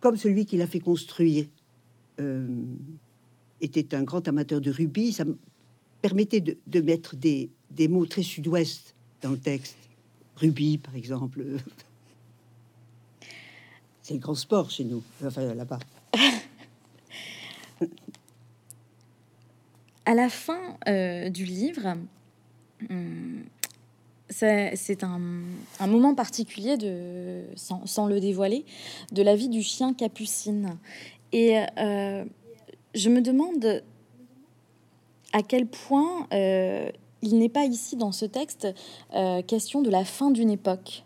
comme 0.00 0.16
celui 0.16 0.46
qui 0.46 0.56
l'a 0.56 0.66
fait 0.66 0.80
construire 0.80 1.46
euh, 2.18 2.48
était 3.60 3.94
un 3.94 4.02
grand 4.02 4.26
amateur 4.26 4.60
de 4.60 4.70
rubis, 4.70 5.12
ça 5.12 5.24
me 5.24 5.36
permettait 6.06 6.40
de, 6.40 6.80
mettre 6.80 7.16
des, 7.16 7.50
des, 7.72 7.88
mots 7.88 8.06
très 8.06 8.22
sud-ouest 8.22 8.94
dans 9.22 9.30
le 9.30 9.38
texte. 9.38 9.74
Rubis, 10.36 10.78
par 10.78 10.94
exemple. 10.94 11.42
C'est 14.02 14.14
le 14.14 14.20
grand 14.20 14.36
sport 14.36 14.70
chez 14.70 14.84
nous, 14.84 15.02
enfin 15.24 15.52
là-bas. 15.52 15.80
à 20.04 20.14
la 20.14 20.28
fin 20.28 20.76
euh, 20.86 21.28
du 21.28 21.44
livre, 21.44 21.96
hum, 22.88 23.42
c'est 24.28 25.02
un, 25.02 25.18
moment 25.88 26.14
particulier, 26.14 26.76
de, 26.76 27.42
sans, 27.56 28.06
le 28.06 28.20
dévoiler, 28.20 28.64
de 29.10 29.22
la 29.22 29.34
vie 29.34 29.48
du 29.48 29.64
chien 29.64 29.92
Capucine. 29.92 30.78
Et 31.32 31.58
euh, 31.78 32.24
je 32.94 33.10
me 33.10 33.20
demande 33.20 33.82
à 35.36 35.42
quel 35.42 35.66
point 35.66 36.26
euh, 36.32 36.90
il 37.22 37.38
n'est 37.38 37.48
pas 37.48 37.64
ici 37.64 37.96
dans 37.96 38.12
ce 38.12 38.24
texte 38.24 38.68
question 39.46 39.82
de 39.82 39.90
la 39.90 40.04
fin 40.04 40.30
d'une 40.30 40.50
époque. 40.50 41.04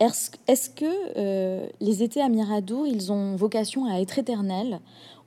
Est-ce 0.00 0.70
que 0.70 1.84
les 1.84 2.02
étés 2.02 2.20
à 2.20 2.28
Miradour, 2.28 2.86
ils 2.86 3.12
ont 3.12 3.36
vocation 3.36 3.86
à 3.86 4.00
être 4.00 4.18
éternels 4.18 4.80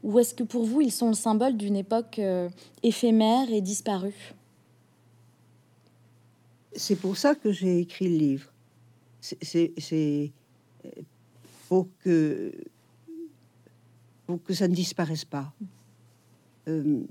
ou 0.03 0.19
est-ce 0.19 0.33
que 0.33 0.43
pour 0.43 0.65
vous, 0.65 0.81
ils 0.81 0.91
sont 0.91 1.07
le 1.07 1.13
symbole 1.15 1.55
d'une 1.55 1.77
époque 1.77 2.19
euh, 2.19 2.49
éphémère 2.83 3.51
et 3.51 3.61
disparue? 3.61 4.35
C'est 6.75 6.97
pour 6.97 7.15
ça 7.15 7.35
que 7.35 7.51
j'ai 7.51 7.79
écrit 7.79 8.09
le 8.09 8.17
livre. 8.17 8.51
C'est 9.21 9.71
euh, 9.93 10.27
pour 11.69 11.87
que, 12.03 12.51
ça 14.49 14.67
ne 14.67 14.75
disparaisse 14.75 15.23
pas. 15.23 15.53
Euh, 16.67 17.03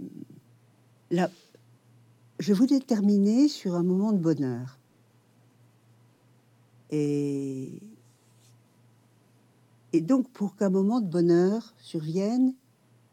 je 2.39 2.53
voulais 2.53 2.81
terminer 2.81 3.49
sur 3.49 3.75
un 3.75 3.83
moment 3.83 4.13
de 4.13 4.19
bonheur. 4.19 4.79
Et, 6.91 7.73
et 9.93 10.01
donc, 10.01 10.29
pour 10.31 10.57
qu'un 10.57 10.71
moment 10.71 11.01
de 11.01 11.07
bonheur 11.07 11.75
survienne, 11.79 12.55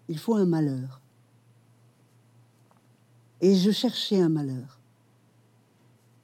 il 0.08 0.18
faut 0.18 0.36
un 0.36 0.46
malheur. 0.46 1.02
Et 3.42 3.56
je 3.56 3.72
cherchais 3.72 4.20
un 4.20 4.30
malheur. 4.30 4.80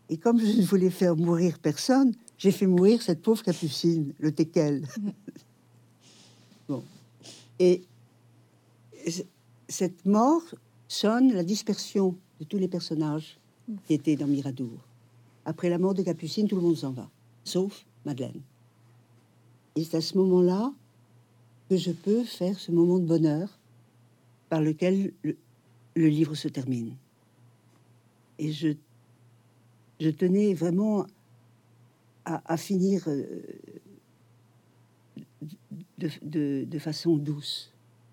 Et 0.10 0.18
comme 0.18 0.40
je 0.40 0.46
ne 0.46 0.66
voulais 0.66 0.90
faire 0.90 1.16
mourir 1.16 1.60
personne, 1.60 2.14
j'ai 2.38 2.52
fait 2.52 2.68
mourir 2.68 3.02
cette 3.02 3.22
pauvre 3.22 3.42
capucine, 3.42 4.14
le 4.20 4.32
teckel. 4.32 4.88
bon. 6.70 6.84
Et 7.60 7.84
cette 9.68 10.06
mort 10.06 10.44
sonne 10.88 11.34
la 11.34 11.44
dispersion 11.44 12.16
de 12.40 12.46
tous 12.46 12.58
les 12.58 12.68
personnages 12.68 13.40
qui 13.86 13.94
étaient 13.94 14.16
dans 14.16 14.28
Miradour. 14.28 14.80
Après 15.46 15.70
la 15.70 15.78
mort 15.78 15.94
de 15.94 16.04
Capucine, 16.04 16.48
tout 16.48 16.56
le 16.56 16.62
monde 16.62 16.78
s'en 16.78 16.92
va, 16.92 17.10
sauf 17.44 17.86
Madeleine. 18.06 18.42
Et 19.76 19.84
c'est 19.84 19.98
à 19.98 20.02
ce 20.02 20.18
moment-là 20.18 20.74
que 21.70 21.78
je 21.78 21.92
peux 21.92 22.24
faire 22.24 22.60
ce 22.60 22.72
moment 22.72 23.00
de 23.00 23.06
bonheur 23.06 23.60
par 24.50 24.62
lequel 24.62 25.14
le, 25.24 25.36
livre 25.96 26.36
se 26.36 26.48
termine. 26.48 26.96
Et 28.38 28.52
je, 28.52 28.74
tenais 30.12 30.54
vraiment 30.54 31.06
à, 32.26 32.58
finir 32.58 33.04
euh, 33.08 33.42
de, 35.98 36.80
façon 36.80 37.18
douce 37.18 37.72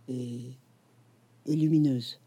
et 0.09 0.55
lumineuse. 1.47 2.22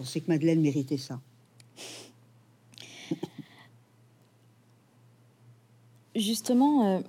On 0.00 0.04
sait 0.04 0.20
que 0.20 0.28
Madeleine 0.28 0.60
méritait 0.60 0.98
ça. 0.98 1.20
Justement, 6.14 6.86
euh, 6.86 7.00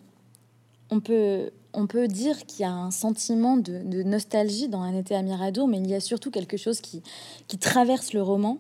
on 0.89 0.99
peut 0.99 1.51
on 1.77 1.85
peut 1.85 2.07
dire 2.07 2.45
qu'il 2.47 2.61
y 2.61 2.65
a 2.65 2.71
un 2.71 2.89
sentiment 2.89 3.55
de, 3.55 4.01
nostalgie 4.01 4.67
dans 4.67 4.81
Un 4.81 4.97
été 4.97 5.15
à 5.15 5.21
Miradour, 5.21 5.67
mais 5.67 5.77
il 5.77 5.87
y 5.87 5.93
a 5.93 5.99
surtout 5.99 6.31
quelque 6.31 6.57
chose 6.57 6.81
qui, 6.81 7.03
qui 7.47 7.59
traverse 7.59 8.13
le 8.13 8.23
roman. 8.23 8.57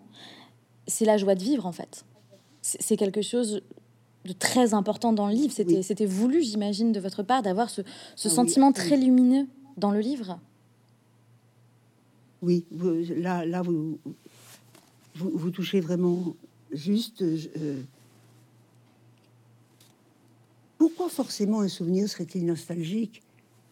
C'est 0.85 1.03
la 1.03 1.17
joie 1.17 1.33
de 1.33 1.43
vivre, 1.43 1.65
en 1.65 1.71
fait. 1.71 2.05
C'est 2.61 2.95
quelque 2.95 3.23
chose 3.23 3.61
de 4.23 4.33
très 4.33 4.75
important 4.75 5.13
dans 5.13 5.27
le 5.27 5.33
livre. 5.33 5.51
C'était 5.51 6.05
voulu, 6.05 6.43
j'imagine, 6.43 6.91
de 6.91 6.99
votre 6.99 7.23
part, 7.23 7.41
d'avoir 7.41 7.71
ce, 7.71 7.81
ce 8.15 8.27
Ah 8.27 8.31
oui, 8.31 8.35
sentiment 8.35 8.67
oui. 8.67 8.73
très 8.73 8.97
lumineux 8.97 9.47
dans 9.77 9.89
le 9.89 9.99
livre. 9.99 10.39
Oui, 12.41 12.65
vous- 12.71 13.03
là, 13.15 13.45
là, 13.45 13.61
vous, 13.61 13.99
vous, 15.15 15.31
vous 15.33 15.51
touchez 15.51 15.79
vraiment 15.79 16.35
juste. 16.71 17.23
je- 17.35 17.49
euh, 17.57 17.81
pourquoi 20.77 21.09
forcément 21.09 21.61
un 21.61 21.67
souvenir 21.67 22.07
serait-il 22.07 22.45
nostalgique, 22.45 23.21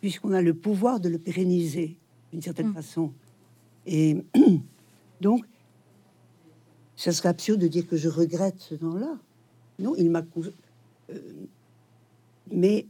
puisqu'on 0.01 0.31
a 0.33 0.41
le 0.41 0.53
pouvoir 0.53 0.99
de 0.99 1.09
le 1.09 1.19
pérenniser 1.19 1.97
d'une 2.31 2.41
certaine 2.41 2.69
Mm. 2.69 2.73
façon? 2.73 3.11
Et 3.85 4.17
donc, 5.21 5.45
ça 6.95 7.11
serait 7.11 7.29
absurde 7.29 7.61
de 7.61 7.67
dire 7.67 7.87
que 7.87 7.97
je 7.97 8.09
regrette 8.09 8.59
ce 8.59 8.75
temps-là. 8.75 9.19
Non, 9.77 9.95
il 9.95 10.09
m'a. 10.09 10.23
euh, 11.11 11.19
mais 12.51 12.87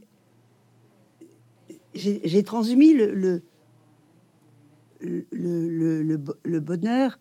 j'ai 1.94 2.20
j'ai 2.24 2.42
transmis 2.42 2.94
le, 2.94 3.12
le, 3.14 3.42
le, 5.00 5.26
le- 5.30 6.02
le 6.02 6.16
bo- 6.16 6.36
le 6.44 6.60
bonheur 6.60 7.18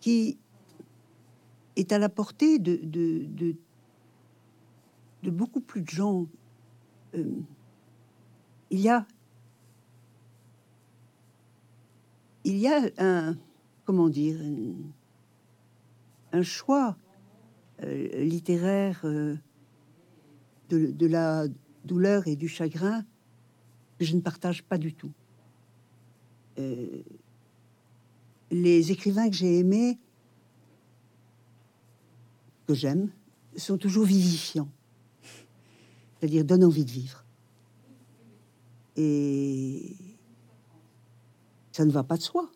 qui 0.00 0.38
est 1.76 1.92
à 1.92 1.98
la 1.98 2.08
portée 2.08 2.58
de, 2.58 2.80
beaucoup 5.30 5.60
plus 5.60 5.82
de 5.82 5.88
gens. 5.88 6.26
Euh, 7.14 7.24
il 8.70 8.80
y 8.80 8.88
a 8.88 9.06
un 12.98 13.36
comment 13.84 14.08
dire 14.08 14.38
un, 16.32 16.42
choix 16.42 16.96
euh, 17.82 18.24
littéraire 18.24 19.00
euh, 19.04 19.36
de 20.70 21.06
la 21.06 21.46
douleur 21.84 22.26
et 22.26 22.36
du 22.36 22.48
chagrin 22.48 23.04
que 23.98 24.04
je 24.04 24.16
ne 24.16 24.20
partage 24.20 24.62
pas 24.62 24.78
du 24.78 24.94
tout. 24.94 25.12
Euh, 26.58 27.02
les 28.50 28.92
écrivains 28.92 29.30
que 29.30 29.36
j'ai 29.36 29.58
aimés, 29.58 29.98
que 32.66 32.74
j'aime, 32.74 33.10
sont 33.56 33.78
toujours 33.78 34.04
vivifiants, 34.04 34.70
c'est-à-dire 36.18 36.44
donnent 36.44 36.64
envie 36.64 36.84
de 36.84 36.90
vivre. 36.90 37.24
Et 38.96 39.96
ça 41.72 41.84
ne 41.84 41.90
va 41.90 42.04
pas 42.04 42.16
de 42.16 42.22
soi. 42.22 42.50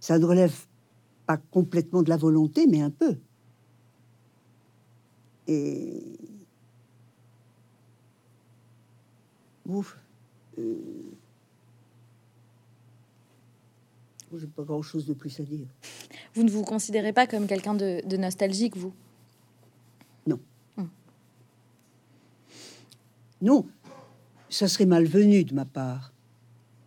Ça 0.00 0.18
ne 0.18 0.24
relève 0.26 0.66
pas 1.26 1.38
complètement 1.38 2.02
de 2.02 2.10
la 2.10 2.18
volonté, 2.18 2.66
mais 2.66 2.82
un 2.82 2.90
peu. 2.90 3.16
Et 5.46 6.18
ouf, 9.66 9.98
euh, 10.58 10.76
j'ai 14.38 14.46
pas 14.46 14.62
grand-chose 14.64 15.06
de 15.06 15.12
plus 15.14 15.38
à 15.40 15.42
dire. 15.42 15.66
Vous 16.34 16.42
ne 16.42 16.50
vous 16.50 16.62
considérez 16.62 17.12
pas 17.12 17.26
comme 17.26 17.46
quelqu'un 17.46 17.74
de, 17.74 18.06
de 18.06 18.16
nostalgique, 18.16 18.76
vous? 18.76 18.92
Non, 23.42 23.66
ça 24.48 24.68
serait 24.68 24.86
malvenu 24.86 25.44
de 25.44 25.54
ma 25.54 25.66
part, 25.66 26.14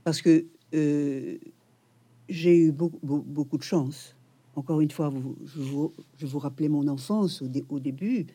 parce 0.03 0.23
que 0.23 0.45
euh, 0.73 1.37
j'ai 2.29 2.57
eu 2.57 2.71
beaucoup, 2.71 2.99
beau- 3.03 3.23
beaucoup 3.27 3.57
de 3.57 3.63
chance. 3.63 4.15
Encore 4.55 4.81
une 4.81 4.89
fois, 4.89 5.09
vous, 5.09 5.35
je, 5.45 5.59
vous, 5.61 5.93
je 6.17 6.25
vous 6.25 6.39
rappelais 6.39 6.69
mon 6.69 6.87
enfance 6.87 7.43
au, 7.43 7.47
dé- 7.47 7.65
au 7.69 7.79
début, 7.79 8.25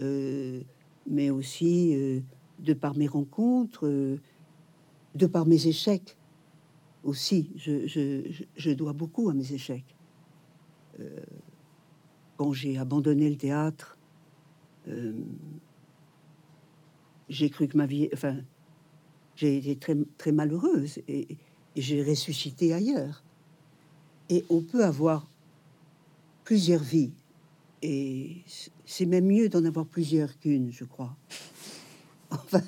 euh, 0.00 0.62
mais 1.06 1.28
aussi 1.28 1.94
euh, 1.94 2.20
de 2.58 2.72
par 2.72 2.96
mes 2.96 3.06
rencontres, 3.06 3.86
de 5.14 5.26
par 5.26 5.44
mes 5.44 5.66
échecs 5.66 6.16
aussi. 7.04 7.50
Je, 7.56 8.72
dois 8.72 8.92
beaucoup 8.92 9.28
à 9.28 9.34
mes 9.34 9.52
échecs. 9.52 9.96
Euh, 11.00 11.20
quand 12.36 12.52
j'ai 12.52 12.78
abandonné 12.78 13.30
le 13.30 13.36
théâtre, 13.36 13.98
euh, 14.88 15.12
j'ai 17.28 17.50
cru 17.50 17.68
que 17.68 17.76
ma 17.76 17.86
vie, 17.86 18.08
enfin, 18.12 18.38
j'ai 19.36 19.56
été 19.58 19.76
très, 19.76 19.96
très 20.18 20.32
malheureuse 20.32 21.00
et, 21.08 21.28
j'ai 21.74 22.02
ressuscité 22.02 22.74
ailleurs. 22.74 23.24
Et 24.28 24.44
on 24.50 24.60
peut 24.60 24.84
avoir 24.84 25.26
plusieurs 26.44 26.82
vies. 26.82 27.12
Et 27.80 28.42
c'est 28.84 29.06
même 29.06 29.24
mieux 29.24 29.48
d'en 29.48 29.64
avoir 29.64 29.86
plusieurs 29.86 30.38
qu'une, 30.38 30.70
je 30.70 30.84
crois. 30.84 31.16
Enfin, 32.30 32.62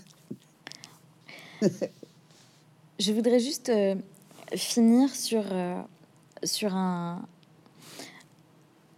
Je 2.99 3.13
voudrais 3.13 3.41
juste 3.41 3.69
euh, 3.71 3.97
finir 4.55 5.15
sur, 5.15 5.45
euh, 5.53 5.81
sur 6.43 6.75
un 6.75 7.23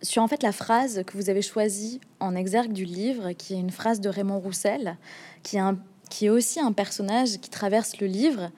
sur 0.02 0.22
en 0.22 0.28
fait 0.28 0.42
la 0.42 0.52
phrase 0.52 1.02
que 1.06 1.16
vous 1.16 1.30
avez 1.30 1.42
choisie 1.42 2.00
en 2.20 2.36
exergue 2.36 2.72
du 2.72 2.84
livre, 2.84 3.32
qui 3.32 3.54
est 3.54 3.58
une 3.58 3.70
phrase 3.70 4.00
de 4.00 4.08
Raymond 4.08 4.38
Roussel, 4.38 4.96
qui 5.42 5.56
est, 5.56 5.60
un- 5.60 5.78
qui 6.10 6.26
est 6.26 6.28
aussi 6.28 6.60
un 6.60 6.72
personnage 6.72 7.38
qui 7.38 7.50
traverse 7.50 7.98
le 7.98 8.06
livre 8.06 8.50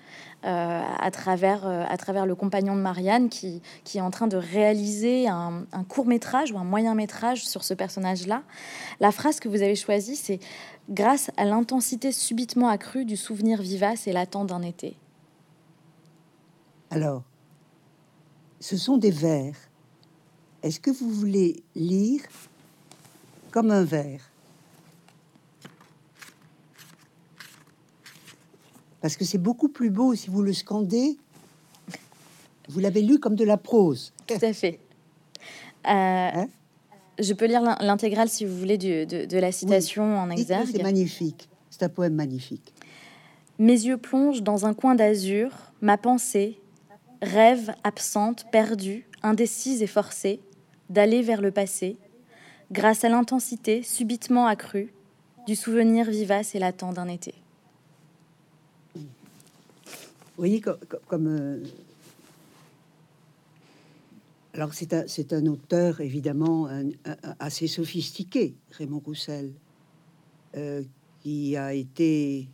euh, 0.45 0.83
à, 0.99 1.11
travers, 1.11 1.67
euh, 1.67 1.85
à 1.89 1.97
travers 1.97 2.27
le 2.27 2.35
compagnon 2.35 2.77
de 2.77 2.81
Marianne, 2.81 3.29
qui, 3.29 3.63
qui 3.85 3.99
est 3.99 4.01
en 4.03 4.11
train 4.11 4.27
de 4.27 4.37
réaliser 4.37 5.27
un, 5.29 5.65
un 5.73 5.85
court 5.85 6.07
métrage 6.07 6.53
ou 6.53 6.59
un 6.59 6.65
moyen 6.65 6.95
métrage 6.95 7.47
sur 7.47 7.65
ce 7.65 7.73
personnage-là. 7.73 8.43
La 9.01 9.11
phrase 9.11 9.41
que 9.41 9.49
vous 9.49 9.63
avez 9.63 9.77
choisie, 9.77 10.17
c'est 10.17 10.41
Grâce 10.91 11.31
à 11.37 11.45
l'intensité 11.45 12.13
subitement 12.13 12.69
accrue 12.69 13.05
du 13.05 13.17
souvenir 13.19 13.61
vivace 13.61 14.07
et 14.07 14.13
latent 14.13 14.47
d'un 14.47 14.63
été. 14.63 14.97
Alors, 16.91 17.23
ce 18.61 18.77
sont 18.77 18.97
des 18.97 19.11
vers. 19.11 19.55
Est-ce 20.63 20.81
que 20.81 20.91
vous 20.91 21.11
voulez 21.11 21.63
lire 21.77 22.23
comme 23.51 23.71
un 23.71 23.85
vers? 23.85 24.21
Parce 29.01 29.17
que 29.17 29.25
c'est 29.25 29.39
beaucoup 29.39 29.69
plus 29.69 29.91
beau 29.91 30.15
si 30.15 30.29
vous 30.29 30.43
le 30.43 30.53
scandez. 30.53 31.17
Vous 32.69 32.81
l'avez 32.81 33.01
lu 33.03 33.19
comme 33.19 33.37
de 33.37 33.45
la 33.45 33.57
prose. 33.57 34.13
Tout 34.27 34.35
à 34.43 34.53
fait. 34.53 34.81
Euh, 35.89 36.45
je 37.19 37.33
peux 37.33 37.47
lire 37.47 37.63
l'in- 37.63 37.79
l'intégrale 37.81 38.29
si 38.29 38.45
vous 38.45 38.57
voulez 38.59 38.77
du- 38.77 39.07
de, 39.07 39.25
de 39.25 39.39
la 39.39 39.53
citation 39.53 40.19
en 40.19 40.29
exergue. 40.31 40.69
C'est 40.73 40.83
magnifique. 40.83 41.49
C'est 41.71 41.85
un 41.85 41.89
poème 41.89 42.15
magnifique. 42.15 42.75
Mes 43.59 43.73
yeux 43.87 43.97
plongent 43.97 44.43
dans 44.43 44.67
un 44.67 44.75
coin 44.75 44.95
d'azur, 44.95 45.51
ma 45.81 45.97
pensée, 45.97 46.61
rêve 47.23 47.75
absente, 47.85 48.47
perdue, 48.51 49.07
indécise 49.23 49.83
et 49.83 49.87
forcée, 49.87 50.41
d'aller 50.91 51.23
vers 51.23 51.41
le 51.41 51.51
passé, 51.51 51.97
grâce 52.71 53.05
à 53.05 53.09
l'intensité 53.09 53.83
subitement 53.83 54.47
accrue 54.47 54.93
du 55.47 55.57
souvenir 55.57 56.11
vivace 56.11 56.55
et 56.55 56.59
latent 56.59 56.93
d'un 56.95 57.09
été. 57.09 57.35
Vous 58.95 59.03
voyez, 60.37 60.61
co- 60.61 60.73
co- 60.89 60.99
comme. 61.09 61.27
euh, 61.27 61.65
Alors, 64.55 64.73
c'est 64.75 64.93
un, 64.93 65.05
un 65.39 65.47
auteur, 65.47 66.01
évidemment, 66.01 66.69
assez 67.41 67.67
sophistiqué, 67.67 68.55
Raymond 68.73 69.03
Roussel, 69.05 69.53
euh, 70.57 70.83
qui 71.23 71.57
a 71.57 71.75
été. 71.75 72.49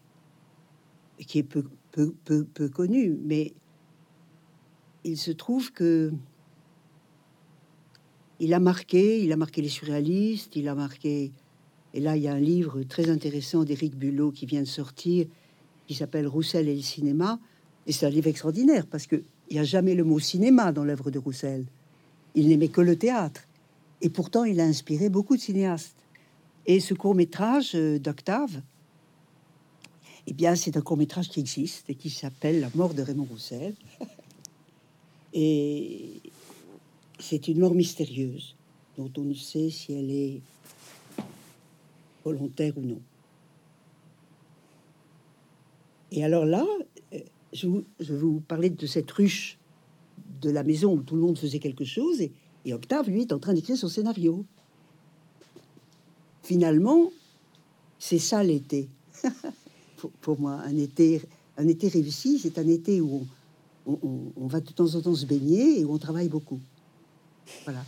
qui 1.26 1.38
est 1.40 1.42
peu, 1.42 1.64
peu, 1.92 2.14
peu, 2.24 2.44
peu 2.44 2.68
connu, 2.68 3.16
mais 3.22 3.52
il 5.04 5.18
se 5.18 5.30
trouve 5.30 5.72
que. 5.72 6.12
Il 8.40 8.52
a 8.52 8.58
marqué, 8.58 9.22
il 9.22 9.30
a 9.32 9.36
marqué 9.36 9.62
les 9.62 9.68
surréalistes, 9.68 10.56
il 10.56 10.68
a 10.68 10.74
marqué. 10.74 11.30
Et 11.94 12.00
là, 12.00 12.16
il 12.16 12.24
y 12.24 12.28
a 12.28 12.32
un 12.32 12.40
livre 12.40 12.82
très 12.82 13.08
intéressant 13.08 13.62
d'Éric 13.62 13.94
Bulot 13.96 14.32
qui 14.32 14.44
vient 14.44 14.60
de 14.60 14.66
sortir, 14.66 15.26
qui 15.86 15.94
s'appelle 15.94 16.26
Roussel 16.26 16.68
et 16.68 16.74
le 16.74 16.82
cinéma. 16.82 17.38
Et 17.86 17.92
c'est 17.92 18.06
un 18.06 18.10
livre 18.10 18.26
extraordinaire 18.26 18.86
parce 18.86 19.06
que 19.06 19.22
il 19.50 19.54
n'y 19.54 19.60
a 19.60 19.64
jamais 19.64 19.94
le 19.94 20.04
mot 20.04 20.18
cinéma 20.18 20.72
dans 20.72 20.84
l'œuvre 20.84 21.10
de 21.10 21.18
Roussel. 21.18 21.66
Il 22.34 22.48
n'aimait 22.48 22.68
que 22.68 22.80
le 22.80 22.96
théâtre. 22.96 23.46
Et 24.00 24.08
pourtant, 24.08 24.44
il 24.44 24.58
a 24.58 24.64
inspiré 24.64 25.08
beaucoup 25.08 25.36
de 25.36 25.40
cinéastes. 25.40 25.96
Et 26.66 26.80
ce 26.80 26.94
court 26.94 27.14
métrage 27.14 27.74
d'Octave, 27.74 28.62
eh 30.26 30.32
bien, 30.32 30.56
c'est 30.56 30.76
un 30.76 30.80
court 30.80 30.96
métrage 30.96 31.28
qui 31.28 31.40
existe 31.40 31.88
et 31.90 31.94
qui 31.94 32.10
s'appelle 32.10 32.60
La 32.60 32.70
mort 32.74 32.94
de 32.94 33.02
Raymond 33.02 33.26
Roussel. 33.30 33.74
et 35.34 36.20
c'est 37.18 37.48
une 37.48 37.58
mort 37.58 37.74
mystérieuse 37.74 38.54
dont 38.96 39.10
on 39.18 39.22
ne 39.22 39.34
sait 39.34 39.68
si 39.68 39.92
elle 39.92 40.10
est 40.10 40.40
volontaire 42.24 42.72
ou 42.78 42.82
non. 42.82 43.00
Et 46.12 46.24
alors 46.24 46.44
là, 46.44 46.64
euh, 47.12 47.18
je, 47.52 47.66
vous, 47.66 48.40
parler 48.40 48.70
de 48.70 48.86
cette 48.86 49.10
ruche 49.10 49.58
de 50.40 50.50
la 50.50 50.62
maison 50.62 50.94
où 50.94 51.02
tout 51.02 51.16
le 51.16 51.22
monde 51.22 51.36
faisait 51.36 51.58
quelque 51.58 51.84
chose 51.84 52.20
et, 52.20 52.30
et 52.64 52.72
Octave, 52.72 53.10
lui, 53.10 53.22
est 53.22 53.32
en 53.32 53.40
train 53.40 53.52
d'écrire 53.52 53.76
son 53.76 53.88
scénario. 53.88 54.44
finalement, 56.42 57.10
c'est 57.98 58.18
ça 58.20 58.44
l'été. 58.44 58.88
pour, 60.20 60.38
moi, 60.38 60.60
un 60.64 60.76
été, 60.76 61.20
un 61.56 61.66
été 61.66 61.88
réussi, 61.88 62.38
c'est 62.38 62.58
un 62.58 62.68
été 62.68 63.00
où 63.00 63.22
on, 63.22 63.26
on, 63.86 64.46
va 64.46 64.60
de 64.60 64.70
temps 64.70 64.94
en 64.94 65.00
temps 65.00 65.14
se 65.14 65.26
baigner 65.26 65.80
et 65.80 65.84
on 65.84 65.98
travaille 65.98 66.28
beaucoup. 66.28 66.60
Voilà. 67.64 67.80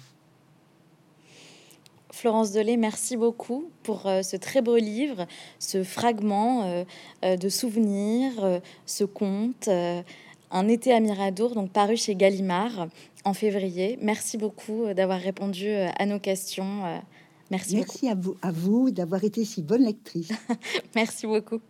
Florence 2.10 2.52
Delay, 2.52 2.78
merci 2.78 3.16
beaucoup 3.16 3.70
pour 3.82 4.06
euh, 4.06 4.22
ce 4.22 4.36
très 4.36 4.62
beau 4.62 4.76
livre, 4.76 5.26
ce 5.58 5.84
fragment 5.84 6.64
euh, 6.64 6.84
euh, 7.24 7.36
de 7.36 7.48
souvenirs, 7.50 8.60
ce 8.86 9.04
conte, 9.04 9.68
Un 9.68 10.68
été 10.68 10.92
à 10.92 11.00
Miradour, 11.00 11.54
donc 11.54 11.70
paru 11.70 11.96
chez 11.96 12.14
Gallimard 12.14 12.88
en 13.24 13.34
février. 13.34 13.98
Merci 14.00 14.38
beaucoup 14.38 14.94
d'avoir 14.94 15.20
répondu 15.20 15.68
à 15.68 16.06
nos 16.06 16.18
questions. 16.18 17.02
merci. 17.50 17.76
Merci 17.76 18.08
à 18.08 18.14
vous, 18.14 18.36
à 18.40 18.52
vous 18.52 18.90
d'avoir 18.90 19.22
été 19.24 19.44
si 19.44 19.62
bonne 19.62 19.84
lectrice. 19.84 20.30
merci 20.94 21.26
beaucoup. 21.26 21.60